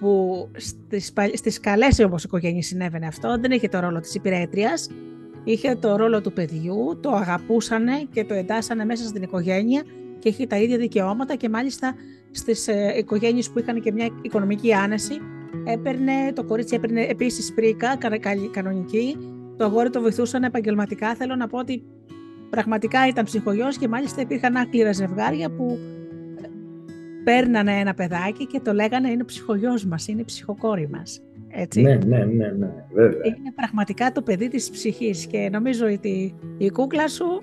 που 0.00 0.48
στις, 0.56 1.12
στις 1.32 1.60
καλές 1.60 1.98
όμως 1.98 2.24
οικογένειες 2.24 2.66
συνέβαινε 2.66 3.06
αυτό, 3.06 3.36
δεν 3.40 3.50
είχε 3.50 3.68
το 3.68 3.80
ρόλο 3.80 4.00
της 4.00 4.14
υπηρέτριας, 4.14 4.90
είχε 5.44 5.74
το 5.74 5.96
ρόλο 5.96 6.20
του 6.20 6.32
παιδιού, 6.32 6.98
το 7.00 7.10
αγαπούσανε 7.10 7.92
και 8.12 8.24
το 8.24 8.34
εντάσσανε 8.34 8.84
μέσα 8.84 9.04
στην 9.04 9.22
οικογένεια 9.22 9.82
και 10.18 10.28
είχε 10.28 10.46
τα 10.46 10.56
ίδια 10.56 10.78
δικαιώματα 10.78 11.34
και 11.36 11.48
μάλιστα 11.48 11.94
στις 12.32 12.68
ε, 12.68 12.94
οικογένειες 12.96 13.50
που 13.50 13.58
είχαν 13.58 13.80
και 13.80 13.92
μια 13.92 14.08
οικονομική 14.22 14.74
άνεση 14.74 15.18
έπαιρνε, 15.64 16.32
το 16.34 16.44
κορίτσι 16.44 16.74
έπαιρνε 16.74 17.02
επίσης 17.02 17.54
πρίκα 17.54 17.98
κανονική, 18.50 19.16
το 19.56 19.64
αγόρι 19.64 19.90
το 19.90 20.00
βοηθούσαν 20.00 20.42
επαγγελματικά. 20.42 21.14
Θέλω 21.14 21.36
να 21.36 21.46
πω 21.46 21.58
ότι 21.58 21.82
πραγματικά 22.50 23.06
ήταν 23.06 23.24
ψυχογιός 23.24 23.78
και 23.78 23.88
μάλιστα 23.88 24.20
υπήρχαν 24.20 24.56
άκληρα 24.56 24.92
ζευγάρια 24.92 25.50
που 25.50 25.78
ε, 26.42 26.48
παίρνανε 27.24 27.78
ένα 27.78 27.94
παιδάκι 27.94 28.46
και 28.46 28.60
το 28.60 28.72
λέγανε 28.72 29.10
είναι 29.10 29.24
ψυχογιός 29.24 29.84
μας, 29.84 30.08
είναι 30.08 30.22
ψυχοκόρη 30.22 30.88
μας. 30.88 31.22
Έτσι. 31.48 31.80
Ναι, 31.80 31.94
ναι, 31.94 32.24
ναι, 32.24 32.46
ναι, 32.46 32.72
βέβαια. 32.92 33.20
Είναι 33.24 33.52
πραγματικά 33.54 34.12
το 34.12 34.22
παιδί 34.22 34.48
της 34.48 34.70
ψυχής 34.70 35.26
και 35.26 35.48
νομίζω 35.52 35.86
ότι 35.86 36.34
η 36.58 36.70
κούκλα 36.70 37.08
σου 37.08 37.42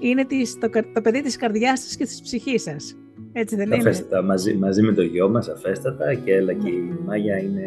είναι 0.00 0.26
το, 0.60 0.68
το 0.92 1.00
παιδί 1.00 1.22
της 1.22 1.36
καρδιάς 1.36 1.80
σας 1.80 1.96
και 1.96 2.04
της 2.04 2.22
ψυχής 2.22 2.62
σας. 2.62 2.96
Έτσι 3.38 3.56
δεν 3.56 3.72
αφέστατα, 3.72 4.18
είναι. 4.18 4.26
Μαζί, 4.26 4.54
μαζί 4.54 4.82
με 4.82 4.92
το 4.92 5.02
γιο 5.02 5.28
μας, 5.28 5.48
αφέστατα 5.48 6.14
και 6.14 6.34
έλα 6.34 6.52
και 6.52 6.68
η 6.68 6.98
Μάγια 7.04 7.38
είναι 7.38 7.66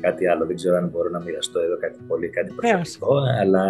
κάτι 0.00 0.26
άλλο. 0.26 0.46
Δεν 0.46 0.56
ξέρω 0.56 0.76
αν 0.76 0.88
μπορώ 0.88 1.08
να 1.10 1.22
μοιραστώ 1.22 1.60
εδώ 1.60 1.76
κάτι 1.78 1.98
πολύ, 2.06 2.28
κάτι 2.28 2.54
προσωπικό, 2.54 3.14
αλλά 3.40 3.64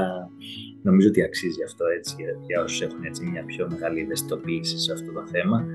νομίζω 0.83 1.09
ότι 1.09 1.23
αξίζει 1.23 1.63
αυτό 1.63 1.85
έτσι, 1.97 2.15
για, 2.19 2.27
για 2.47 2.63
όσους 2.63 2.81
έχουν 2.81 3.05
έτσι, 3.05 3.27
μια 3.27 3.45
πιο 3.45 3.69
μεγάλη 3.71 4.01
ευαισθητοποίηση 4.01 4.79
σε 4.79 4.93
αυτό 4.93 5.13
το 5.13 5.23
θέμα. 5.27 5.67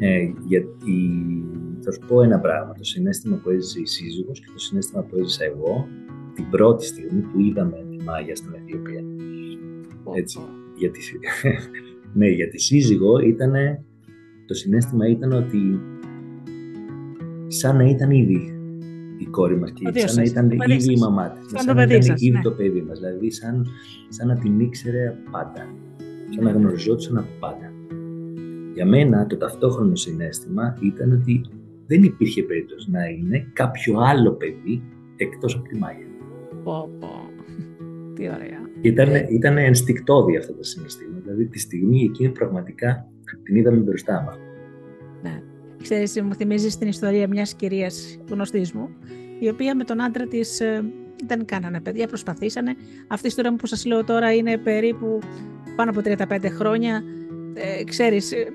Ε, 0.00 0.30
γιατί 0.46 0.96
θα 1.80 1.92
σου 1.92 2.00
πω 2.06 2.22
ένα 2.22 2.38
πράγμα, 2.40 2.72
το 2.72 2.84
συνέστημα 2.84 3.36
που 3.36 3.50
έζησε 3.50 3.80
η 3.80 3.86
σύζυγος 3.86 4.40
και 4.40 4.50
το 4.52 4.58
συνέστημα 4.58 5.02
που 5.02 5.16
έζησα 5.18 5.44
εγώ 5.44 5.88
την 6.34 6.50
πρώτη 6.50 6.84
στιγμή 6.86 7.20
που 7.20 7.40
είδαμε 7.40 7.86
τη 7.90 8.04
Μάγια 8.04 8.36
στην 8.36 8.54
Αιθιοπία. 8.54 9.02
Έτσι, 10.14 10.38
γιατί, 10.74 11.00
ναι, 12.18 12.28
για 12.28 12.48
τη 12.48 12.58
σύζυγο 12.58 13.18
ήταν 13.18 13.54
το 14.48 14.54
συνέστημα 14.54 15.08
ήταν 15.08 15.32
ότι 15.32 15.80
σαν 17.46 17.76
να 17.76 17.84
ήταν 17.84 18.10
ήδη 18.10 18.52
η 19.18 19.24
κόρη 19.24 19.56
μας 19.56 19.72
και 19.72 19.98
σαν 19.98 20.16
να 20.16 20.22
ήταν 20.22 20.50
ήδη 20.50 20.92
η 20.92 20.98
μαμά 20.98 21.30
της, 21.30 21.62
σαν, 21.62 21.76
να 21.76 21.82
ήταν 21.82 22.00
ήδη 22.00 22.30
ναι. 22.30 22.40
το 22.42 22.50
παιδί 22.50 22.82
μας, 22.82 22.98
δηλαδή 22.98 23.30
σαν, 23.30 23.66
σαν 24.08 24.26
να 24.26 24.38
την 24.38 24.60
ήξερε 24.60 25.14
πάντα, 25.30 25.74
σαν 26.34 26.44
να 26.44 26.50
γνωριζόντουσαν 26.50 27.18
από 27.18 27.28
πάντα. 27.40 27.72
Για 28.74 28.86
μένα 28.86 29.26
το 29.26 29.36
ταυτόχρονο 29.36 29.94
συνέστημα 29.94 30.78
ήταν 30.80 31.12
ότι 31.12 31.44
δεν 31.86 32.02
υπήρχε 32.02 32.42
περίπτωση 32.42 32.90
να 32.90 33.04
είναι 33.04 33.50
κάποιο 33.52 33.98
άλλο 33.98 34.32
παιδί 34.32 34.82
εκτός 35.16 35.54
από 35.54 35.68
τη 35.68 35.78
Μάγια. 35.78 36.06
Πω, 36.64 36.90
πω. 37.00 37.08
Τι 38.14 38.28
ωραία. 38.28 38.60
Ήταν, 38.80 39.08
ήταν 39.30 39.58
ενστικτόδη 39.58 40.36
αυτά 40.36 40.54
τα 40.54 40.62
συναισθήματα. 40.62 41.20
Δηλαδή 41.20 41.46
τη 41.46 41.58
στιγμή 41.58 42.02
εκείνη 42.02 42.28
πραγματικά 42.28 43.08
την 43.42 43.56
είδαμε 43.56 43.76
μπροστά 43.76 44.22
μας. 44.22 44.36
Ναι. 45.22 45.42
Ξέρεις, 45.82 46.22
μου 46.22 46.34
θυμίζεις 46.34 46.78
την 46.78 46.88
ιστορία 46.88 47.28
μιας 47.28 47.54
κυρίας 47.54 48.18
γνωστής 48.30 48.72
μου, 48.72 48.88
η 49.38 49.48
οποία 49.48 49.74
με 49.76 49.84
τον 49.84 50.00
άντρα 50.02 50.26
της 50.26 50.60
ε, 50.60 50.84
δεν 51.26 51.44
κάνανε 51.44 51.80
παιδιά, 51.80 52.06
προσπαθήσανε. 52.06 52.74
Αυτή 53.06 53.26
η 53.26 53.28
ιστορία 53.28 53.54
που 53.56 53.66
σας 53.66 53.84
λέω 53.84 54.04
τώρα 54.04 54.34
είναι 54.34 54.58
περίπου 54.58 55.18
πάνω 55.76 55.90
από 55.90 56.00
35 56.04 56.44
χρόνια. 56.50 57.02
Ε, 57.54 57.84
ξέρεις, 57.84 58.32
ε, 58.32 58.52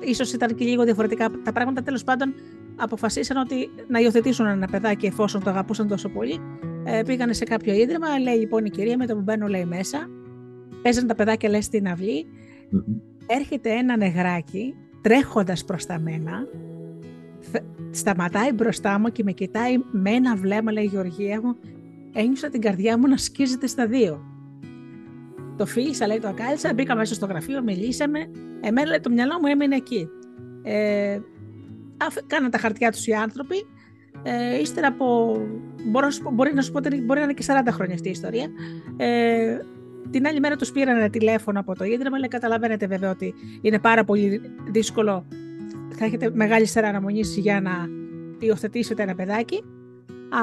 ίσως 0.00 0.32
ήταν 0.32 0.54
και 0.54 0.64
λίγο 0.64 0.84
διαφορετικά 0.84 1.30
τα 1.44 1.52
πράγματα. 1.52 1.82
Τέλος 1.82 2.04
πάντων, 2.04 2.34
αποφασίσαν 2.76 3.36
ότι 3.36 3.70
να 3.88 3.98
υιοθετήσουν 3.98 4.46
ένα 4.46 4.66
παιδάκι 4.66 5.06
εφόσον 5.06 5.42
το 5.44 5.50
αγαπούσαν 5.50 5.88
τόσο 5.88 6.08
πολύ. 6.08 6.40
Ε, 6.84 7.02
πήγανε 7.06 7.32
σε 7.32 7.44
κάποιο 7.44 7.74
ίδρυμα, 7.74 8.18
λέει 8.18 8.36
λοιπόν 8.36 8.64
η 8.64 8.70
κυρία 8.70 8.96
με 8.96 9.06
το 9.06 9.14
που 9.14 9.20
μπαίνω 9.20 9.46
λέει 9.46 9.64
μέσα. 9.64 10.08
Παίζαν 10.82 11.06
τα 11.06 11.14
παιδάκια 11.14 11.48
λέει 11.48 11.60
στην 11.60 11.88
αυλη 11.88 12.26
έρχεται 13.26 13.70
ένα 13.70 13.96
νεγράκι 13.96 14.74
τρέχοντας 15.00 15.64
προς 15.64 15.86
τα 15.86 15.98
μένα, 15.98 16.46
σταματάει 17.90 18.52
μπροστά 18.52 18.98
μου 18.98 19.08
και 19.08 19.22
με 19.22 19.32
κοιτάει 19.32 19.76
με 19.90 20.10
ένα 20.10 20.36
βλέμμα, 20.36 20.72
λέει 20.72 20.84
Γεωργία 20.84 21.40
μου, 21.42 21.56
ένιωσα 22.12 22.48
την 22.48 22.60
καρδιά 22.60 22.98
μου 22.98 23.08
να 23.08 23.16
σκίζεται 23.16 23.66
στα 23.66 23.86
δύο. 23.86 24.24
Το 25.56 25.66
φίλησα, 25.66 26.06
λέει, 26.06 26.18
το 26.18 26.28
ακάλυψα, 26.28 26.74
μπήκα 26.74 26.96
μέσα 26.96 27.14
στο 27.14 27.26
γραφείο, 27.26 27.62
μιλήσαμε. 27.62 28.18
Εμένα, 28.60 28.88
λέει, 28.88 29.00
το 29.00 29.10
μυαλό 29.10 29.38
μου 29.40 29.46
έμεινε 29.46 29.76
εκεί. 29.76 30.08
Ε, 30.62 31.18
κάναν 32.26 32.50
τα 32.50 32.58
χαρτιά 32.58 32.90
τους 32.90 33.06
οι 33.06 33.12
άνθρωποι. 33.12 33.66
Ε, 34.22 34.60
ύστερα 34.60 34.86
από, 34.86 35.36
μπορώ, 35.90 36.08
μπορεί 36.32 36.54
να 36.54 36.62
σου 36.62 36.72
πω 36.72 36.78
ότι 36.78 37.00
μπορεί 37.00 37.18
να 37.18 37.24
είναι 37.24 37.32
και 37.32 37.44
40 37.46 37.68
χρόνια 37.70 37.94
αυτή 37.94 38.08
η 38.08 38.10
ιστορία. 38.10 38.48
Ε, 38.96 39.58
την 40.10 40.26
άλλη 40.26 40.40
μέρα 40.40 40.56
τους 40.56 40.72
πήραν 40.72 40.96
ένα 40.96 41.10
τηλέφωνο 41.10 41.60
από 41.60 41.74
το 41.74 41.84
ίδρυμα, 41.84 42.16
αλλά 42.16 42.28
καταλαβαίνετε 42.28 42.86
βέβαια 42.86 43.10
ότι 43.10 43.34
είναι 43.60 43.78
πάρα 43.78 44.04
πολύ 44.04 44.40
δύσκολο. 44.70 45.26
Θα 45.96 46.04
έχετε 46.04 46.30
μεγάλη 46.34 46.66
σειρά 46.66 46.88
αναμονή 46.88 47.20
για 47.20 47.60
να 47.60 47.88
υιοθετήσετε 48.38 49.02
ένα 49.02 49.14
παιδάκι. 49.14 49.64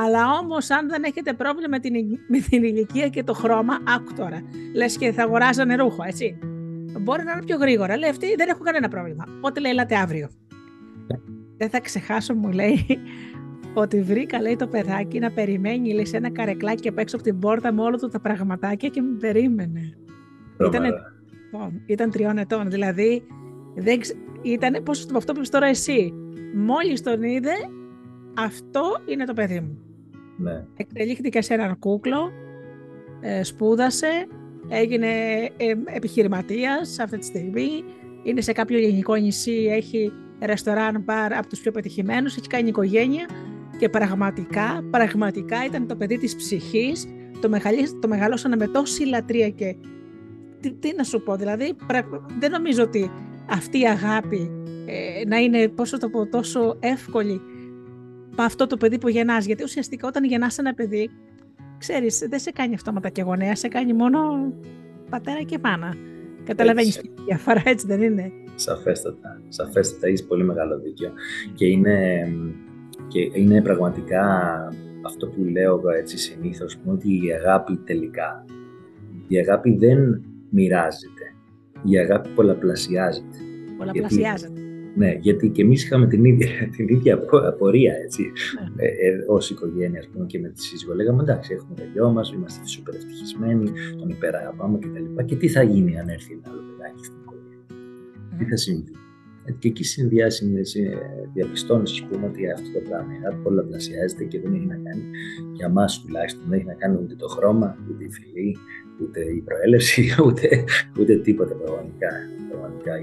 Αλλά 0.04 0.32
όμως, 0.42 0.70
αν 0.70 0.90
δεν 0.90 1.04
έχετε 1.04 1.34
πρόβλημα 1.34 1.68
με 1.70 1.80
την, 1.80 1.94
με 2.28 2.40
την 2.50 2.64
ηλικία 2.64 3.08
και 3.08 3.24
το 3.24 3.34
χρώμα, 3.34 3.78
άκου 3.96 4.14
τώρα. 4.14 4.42
Λες 4.76 4.98
και 4.98 5.12
θα 5.12 5.24
αγοράζανε 5.24 5.76
ρούχο, 5.76 6.04
έτσι. 6.04 6.38
Μπορεί 7.00 7.24
να 7.24 7.32
είναι 7.32 7.44
πιο 7.46 7.58
γρήγορα. 7.58 7.98
Λέει 7.98 8.10
αυτή 8.10 8.36
δεν 8.36 8.50
έχω 8.50 8.64
κανένα 8.64 8.88
πρόβλημα. 8.88 9.26
Οπότε 9.38 9.60
λέει, 9.60 9.72
ελάτε 9.72 9.96
αύριο. 9.96 10.30
Δεν 11.58 11.70
θα 11.70 11.80
ξεχάσω, 11.80 12.34
μου 12.34 12.52
λέει, 12.52 12.86
ότι 13.74 14.02
βρήκα, 14.02 14.42
λέει, 14.42 14.56
το 14.56 14.68
παιδάκι 14.68 15.20
να 15.20 15.32
περιμένει, 15.32 15.94
λέει, 15.94 16.06
σε 16.06 16.18
ένα 16.18 16.32
καρεκλάκι 16.32 16.88
απ' 16.88 16.98
έξω 16.98 17.16
από 17.16 17.26
την 17.26 17.40
πόρτα 17.40 17.74
με 17.74 17.82
όλο 17.82 17.98
του 17.98 18.08
τα 18.08 18.20
πραγματάκια 18.20 18.90
και 18.90 19.02
με 19.02 19.18
περίμενε. 19.20 19.98
Ήταν, 20.68 20.84
ήταν 21.86 22.12
τριών 22.12 22.38
ετών, 22.38 22.70
δηλαδή, 22.70 23.24
δεν 23.76 24.00
ήταν, 24.42 24.84
πώς 24.84 25.08
αυτό 25.16 25.34
που 25.34 25.42
τώρα 25.50 25.66
εσύ, 25.68 26.14
μόλις 26.56 27.02
τον 27.02 27.24
είδε, 27.24 27.54
αυτό 28.38 28.82
είναι 29.06 29.26
το 29.26 29.34
παιδί 29.34 29.60
μου. 29.60 29.78
Ναι. 30.38 30.66
Εκτελήχθηκε 30.76 31.42
σε 31.42 31.54
έναν 31.54 31.80
κούκλο, 31.80 32.32
ε, 33.22 33.44
σπούδασε, 33.44 34.28
έγινε 34.68 35.08
ε, 35.58 35.74
επιχειρηματίας 35.86 37.00
αυτή 37.00 37.18
τη 37.18 37.26
στιγμή, 37.26 37.84
είναι 38.24 38.42
σε 38.42 38.52
κάποιο 38.52 38.80
γενικό 38.80 39.16
νησί, 39.16 39.68
έχει 39.72 40.12
ρεστοράν 40.42 41.02
μπαρ 41.06 41.34
από 41.34 41.48
τους 41.48 41.60
πιο 41.60 41.72
πετυχημένους, 41.72 42.38
έχει 42.38 42.48
κάνει 42.48 42.70
οικογένεια 42.70 43.26
και 43.82 43.90
πραγματικά, 43.90 44.84
πραγματικά 44.90 45.66
ήταν 45.66 45.88
το 45.88 45.96
παιδί 45.96 46.18
της 46.18 46.36
ψυχής, 46.36 47.08
το, 47.42 47.50
το 48.02 48.08
μεγαλώσανε 48.08 48.56
με 48.56 48.68
τόση 48.68 49.06
λατρεία 49.06 49.50
και 49.50 49.76
τι, 50.60 50.74
τι 50.74 50.96
να 50.96 51.04
σου 51.04 51.24
πω, 51.24 51.36
δηλαδή 51.36 51.76
δεν 52.40 52.52
νομίζω 52.52 52.84
ότι 52.84 53.12
αυτή 53.50 53.80
η 53.80 53.88
αγάπη 53.88 54.52
ε, 54.86 55.28
να 55.28 55.38
είναι 55.38 55.68
πόσο 55.68 55.98
το 55.98 56.10
πω, 56.10 56.28
τόσο 56.28 56.78
εύκολη 56.80 57.42
από 58.32 58.42
αυτό 58.42 58.68
το 58.68 58.78
παιδί 58.78 58.98
που 58.98 59.10
γεννάς, 59.10 59.46
γιατί 59.46 59.64
ουσιαστικά 59.64 60.08
όταν 60.08 60.24
γεννάς 60.24 60.58
ένα 60.58 60.74
παιδί, 60.74 61.10
ξέρεις, 61.78 62.26
δεν 62.30 62.40
σε 62.40 62.52
κάνει 62.52 62.74
αυτόματα 62.74 63.10
και 63.10 63.22
γονέα, 63.22 63.56
σε 63.56 63.68
κάνει 63.68 63.94
μόνο 63.94 64.20
πατέρα 65.10 65.42
και 65.42 65.58
μάνα. 65.64 65.96
Καταλαβαίνεις 66.44 66.98
τη 66.98 67.10
διαφορά, 67.26 67.62
έτσι 67.66 67.88
δεν 67.88 68.02
είναι; 68.02 68.32
Σαφέστατα, 68.56 69.42
σαφέστατα, 69.48 70.08
έχεις 70.08 70.26
πολύ 70.26 70.44
μεγάλο 70.44 70.80
δίκιο. 70.80 71.12
Και 71.54 71.66
είναι, 71.66 72.28
και 73.12 73.40
είναι 73.40 73.62
πραγματικά 73.62 74.24
αυτό 75.06 75.28
που 75.28 75.44
λέω 75.44 75.82
έτσι 76.00 76.18
συνήθως, 76.18 76.78
ότι 76.86 77.26
η 77.26 77.34
αγάπη 77.34 77.76
τελικά, 77.76 78.46
η 79.28 79.38
αγάπη 79.38 79.76
δεν 79.78 80.24
μοιράζεται, 80.50 81.26
η 81.84 81.98
αγάπη 81.98 82.30
πολλαπλασιάζεται. 82.30 83.38
Πολλαπλασιάζεται. 83.78 84.62
Ναι, 84.96 85.18
γιατί 85.20 85.50
και 85.50 85.62
εμείς 85.62 85.84
είχαμε 85.84 86.08
την 86.08 86.26
ίδια, 86.26 86.50
την 86.76 86.88
ίδια 86.88 87.24
απορία 87.48 87.94
έτσι, 88.04 88.32
ναι. 88.76 88.84
ε, 88.84 88.88
ε, 88.88 89.24
ως 89.28 89.50
οικογένεια 89.50 90.00
ας 90.00 90.08
πούμε, 90.08 90.26
και 90.26 90.40
με 90.40 90.50
τη 90.50 90.62
σύζυγο. 90.62 90.94
Λέγαμε 90.94 91.22
εντάξει, 91.22 91.54
έχουμε 91.54 91.76
το 91.76 91.84
γιο 91.94 92.12
μας, 92.12 92.32
είμαστε 92.32 92.68
σούπερ 92.68 92.96
ευτυχισμένοι, 92.96 93.72
τον 94.00 94.10
υπεραγαπάμε 94.10 94.80
κτλ. 94.80 95.24
Και 95.26 95.36
τι 95.36 95.48
θα 95.48 95.64
γίνει 95.64 96.00
αν 96.00 96.10
έρθει 96.10 96.34
ένα 96.34 96.54
άλλο 96.54 96.62
παιδάκι 96.62 97.04
στην 97.04 97.18
οικογένεια, 97.22 97.66
τι 98.38 98.46
θα 98.46 98.58
συμβεί; 98.58 98.92
Ε, 99.46 99.52
και 99.52 99.68
εκεί 99.68 99.84
συνδυάσει, 99.84 100.64
διαπιστώνεις, 101.34 101.92
ας 101.92 102.04
πούμε, 102.04 102.28
ότι 102.28 102.52
αυτό 102.52 102.72
το 102.72 102.80
πράγμα 102.90 103.14
η 103.14 103.16
αγάπη 103.16 103.44
πολλαπλασιάζεται 103.44 104.24
και 104.24 104.40
δεν 104.40 104.54
έχει 104.54 104.66
να 104.66 104.76
κάνει, 104.76 105.04
για 105.54 105.66
εμά 105.66 105.86
τουλάχιστον, 106.02 106.44
δεν 106.48 106.58
έχει 106.58 106.68
να 106.68 106.74
κάνει 106.74 106.98
ούτε 107.04 107.16
το 107.16 107.28
χρώμα, 107.28 107.78
ούτε 107.90 108.04
η 108.04 108.10
φυλή, 108.10 108.58
ούτε 109.02 109.20
η 109.20 109.42
προέλευση, 109.42 110.10
ούτε, 110.26 110.64
ούτε 111.00 111.16
τίποτα 111.16 111.54
πραγματικά. 111.56 112.10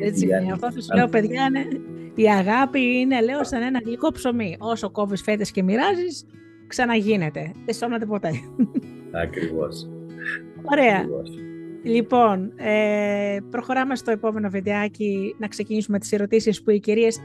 Έτσι 0.00 0.24
είναι. 0.24 0.52
Αυτό 0.52 0.68
που 0.74 0.82
σου 0.82 0.94
λέω, 0.94 1.08
παιδιά, 1.08 1.44
είναι, 1.44 1.66
η 2.14 2.30
αγάπη 2.30 2.80
είναι, 2.80 3.20
λέω, 3.22 3.44
σαν 3.44 3.62
ένα 3.62 3.80
γλυκό 3.84 4.12
ψωμί. 4.12 4.56
Όσο 4.58 4.90
κόβεις 4.90 5.22
φέτες 5.22 5.50
και 5.50 5.62
μοιράζεις, 5.62 6.26
ξαναγίνεται. 6.66 7.52
Δεν 7.64 7.74
σώνεται 7.74 8.06
ποτέ. 8.06 8.30
Ακριβώς. 9.10 9.88
Ωραία. 10.62 11.06
Λοιπόν, 11.82 12.52
ε, 12.56 13.36
προχωράμε 13.50 13.96
στο 13.96 14.10
επόμενο 14.10 14.48
βιντεάκι 14.48 15.34
να 15.38 15.48
ξεκινήσουμε 15.48 15.98
τις 15.98 16.12
ερωτήσεις 16.12 16.62
που 16.62 16.70
οι 16.70 16.80
κυρίες, 16.80 17.20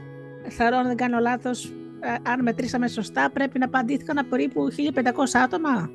θεωρώ 0.48 0.76
αν 0.76 0.86
δεν 0.86 0.96
κάνω 0.96 1.18
λάθος, 1.18 1.64
ε, 2.00 2.30
αν 2.30 2.42
μετρήσαμε 2.42 2.88
σωστά, 2.88 3.30
πρέπει 3.30 3.58
να 3.58 3.64
απαντήθηκαν 3.64 4.26
περίπου 4.28 4.70
1500 4.70 5.38
άτομα. 5.44 5.90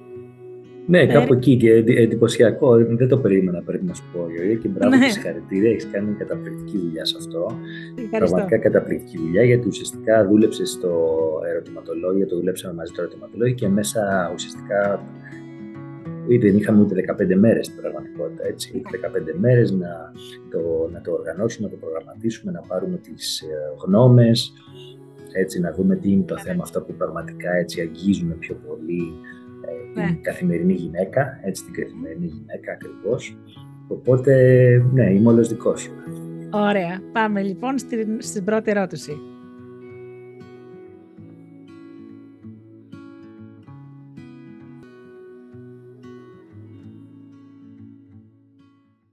Ναι, 0.90 1.06
κάπου 1.06 1.34
εκεί 1.34 1.58
και 1.58 1.72
εντυπωσιακό. 1.86 2.76
Δεν 2.78 3.08
το 3.08 3.18
περίμενα, 3.18 3.62
πρέπει 3.62 3.86
να 3.86 3.94
σου 3.94 4.04
πω, 4.14 4.28
Γιώργη. 4.32 4.58
Και 4.58 4.68
μπράβο 4.68 4.96
ναι. 4.96 5.06
και 5.06 5.12
συγχαρητήρια. 5.12 5.70
Έχεις 5.70 5.88
κάνει 5.92 6.14
καταπληκτική 6.14 6.78
δουλειά 6.78 7.06
σε 7.06 7.16
αυτό. 7.20 7.60
Ευχαριστώ. 7.90 8.18
Πραγματικά 8.18 8.58
καταπληκτική 8.58 9.18
δουλειά, 9.18 9.44
γιατί 9.44 9.68
ουσιαστικά 9.68 10.28
δούλεψες 10.28 10.70
στο 10.70 10.92
ερωτηματολόγιο, 11.50 12.26
το 12.26 12.36
δουλέψαμε 12.36 12.74
μαζί 12.74 12.92
το 12.92 13.02
ερωτηματολόγιο 13.02 13.56
και 13.56 13.68
μέσα 13.68 14.32
ουσιαστικά 14.34 15.04
δεν 16.38 16.58
είχαμε 16.58 16.82
ούτε 16.82 17.16
15 17.20 17.36
μέρες 17.36 17.66
στην 17.66 17.82
πραγματικότητα, 17.82 18.48
έτσι. 18.48 18.72
Ούτε 18.76 19.00
15 19.34 19.40
μέρες 19.40 19.72
να 19.72 20.12
το, 20.50 20.90
να 20.92 21.02
το 21.02 21.12
οργανώσουμε, 21.12 21.68
να 21.68 21.74
το 21.74 21.80
προγραμματίσουμε, 21.86 22.52
να 22.52 22.62
πάρουμε 22.68 22.98
τις 22.98 23.42
ε, 23.42 23.46
γνώμες, 23.86 24.54
έτσι, 25.34 25.60
να 25.60 25.72
δούμε 25.74 25.96
τι 25.96 26.12
είναι 26.12 26.24
το 26.24 26.38
θέμα 26.38 26.64
αυτά 26.64 26.82
που 26.82 26.94
πραγματικά 26.94 27.52
έτσι 27.54 27.82
αγγίζουν 27.82 28.40
πιο 28.40 28.56
πολύ 28.68 29.02
ε, 29.66 29.94
την 29.94 30.04
ναι. 30.04 30.20
καθημερινή 30.22 30.74
γυναίκα, 30.74 31.40
έτσι 31.44 31.64
την 31.64 31.74
καθημερινή 31.74 32.26
γυναίκα 32.26 32.72
ακριβώς. 32.72 33.38
Οπότε, 33.88 34.34
ναι, 34.94 35.14
είμαι 35.14 35.30
όλος 35.30 35.48
δικός 35.48 35.82
σου. 35.82 35.92
Ωραία. 36.52 37.00
Πάμε 37.12 37.42
λοιπόν 37.42 37.78
στην, 37.78 38.18
στην 38.22 38.44
πρώτη 38.44 38.72
ερώτηση. 38.72 39.12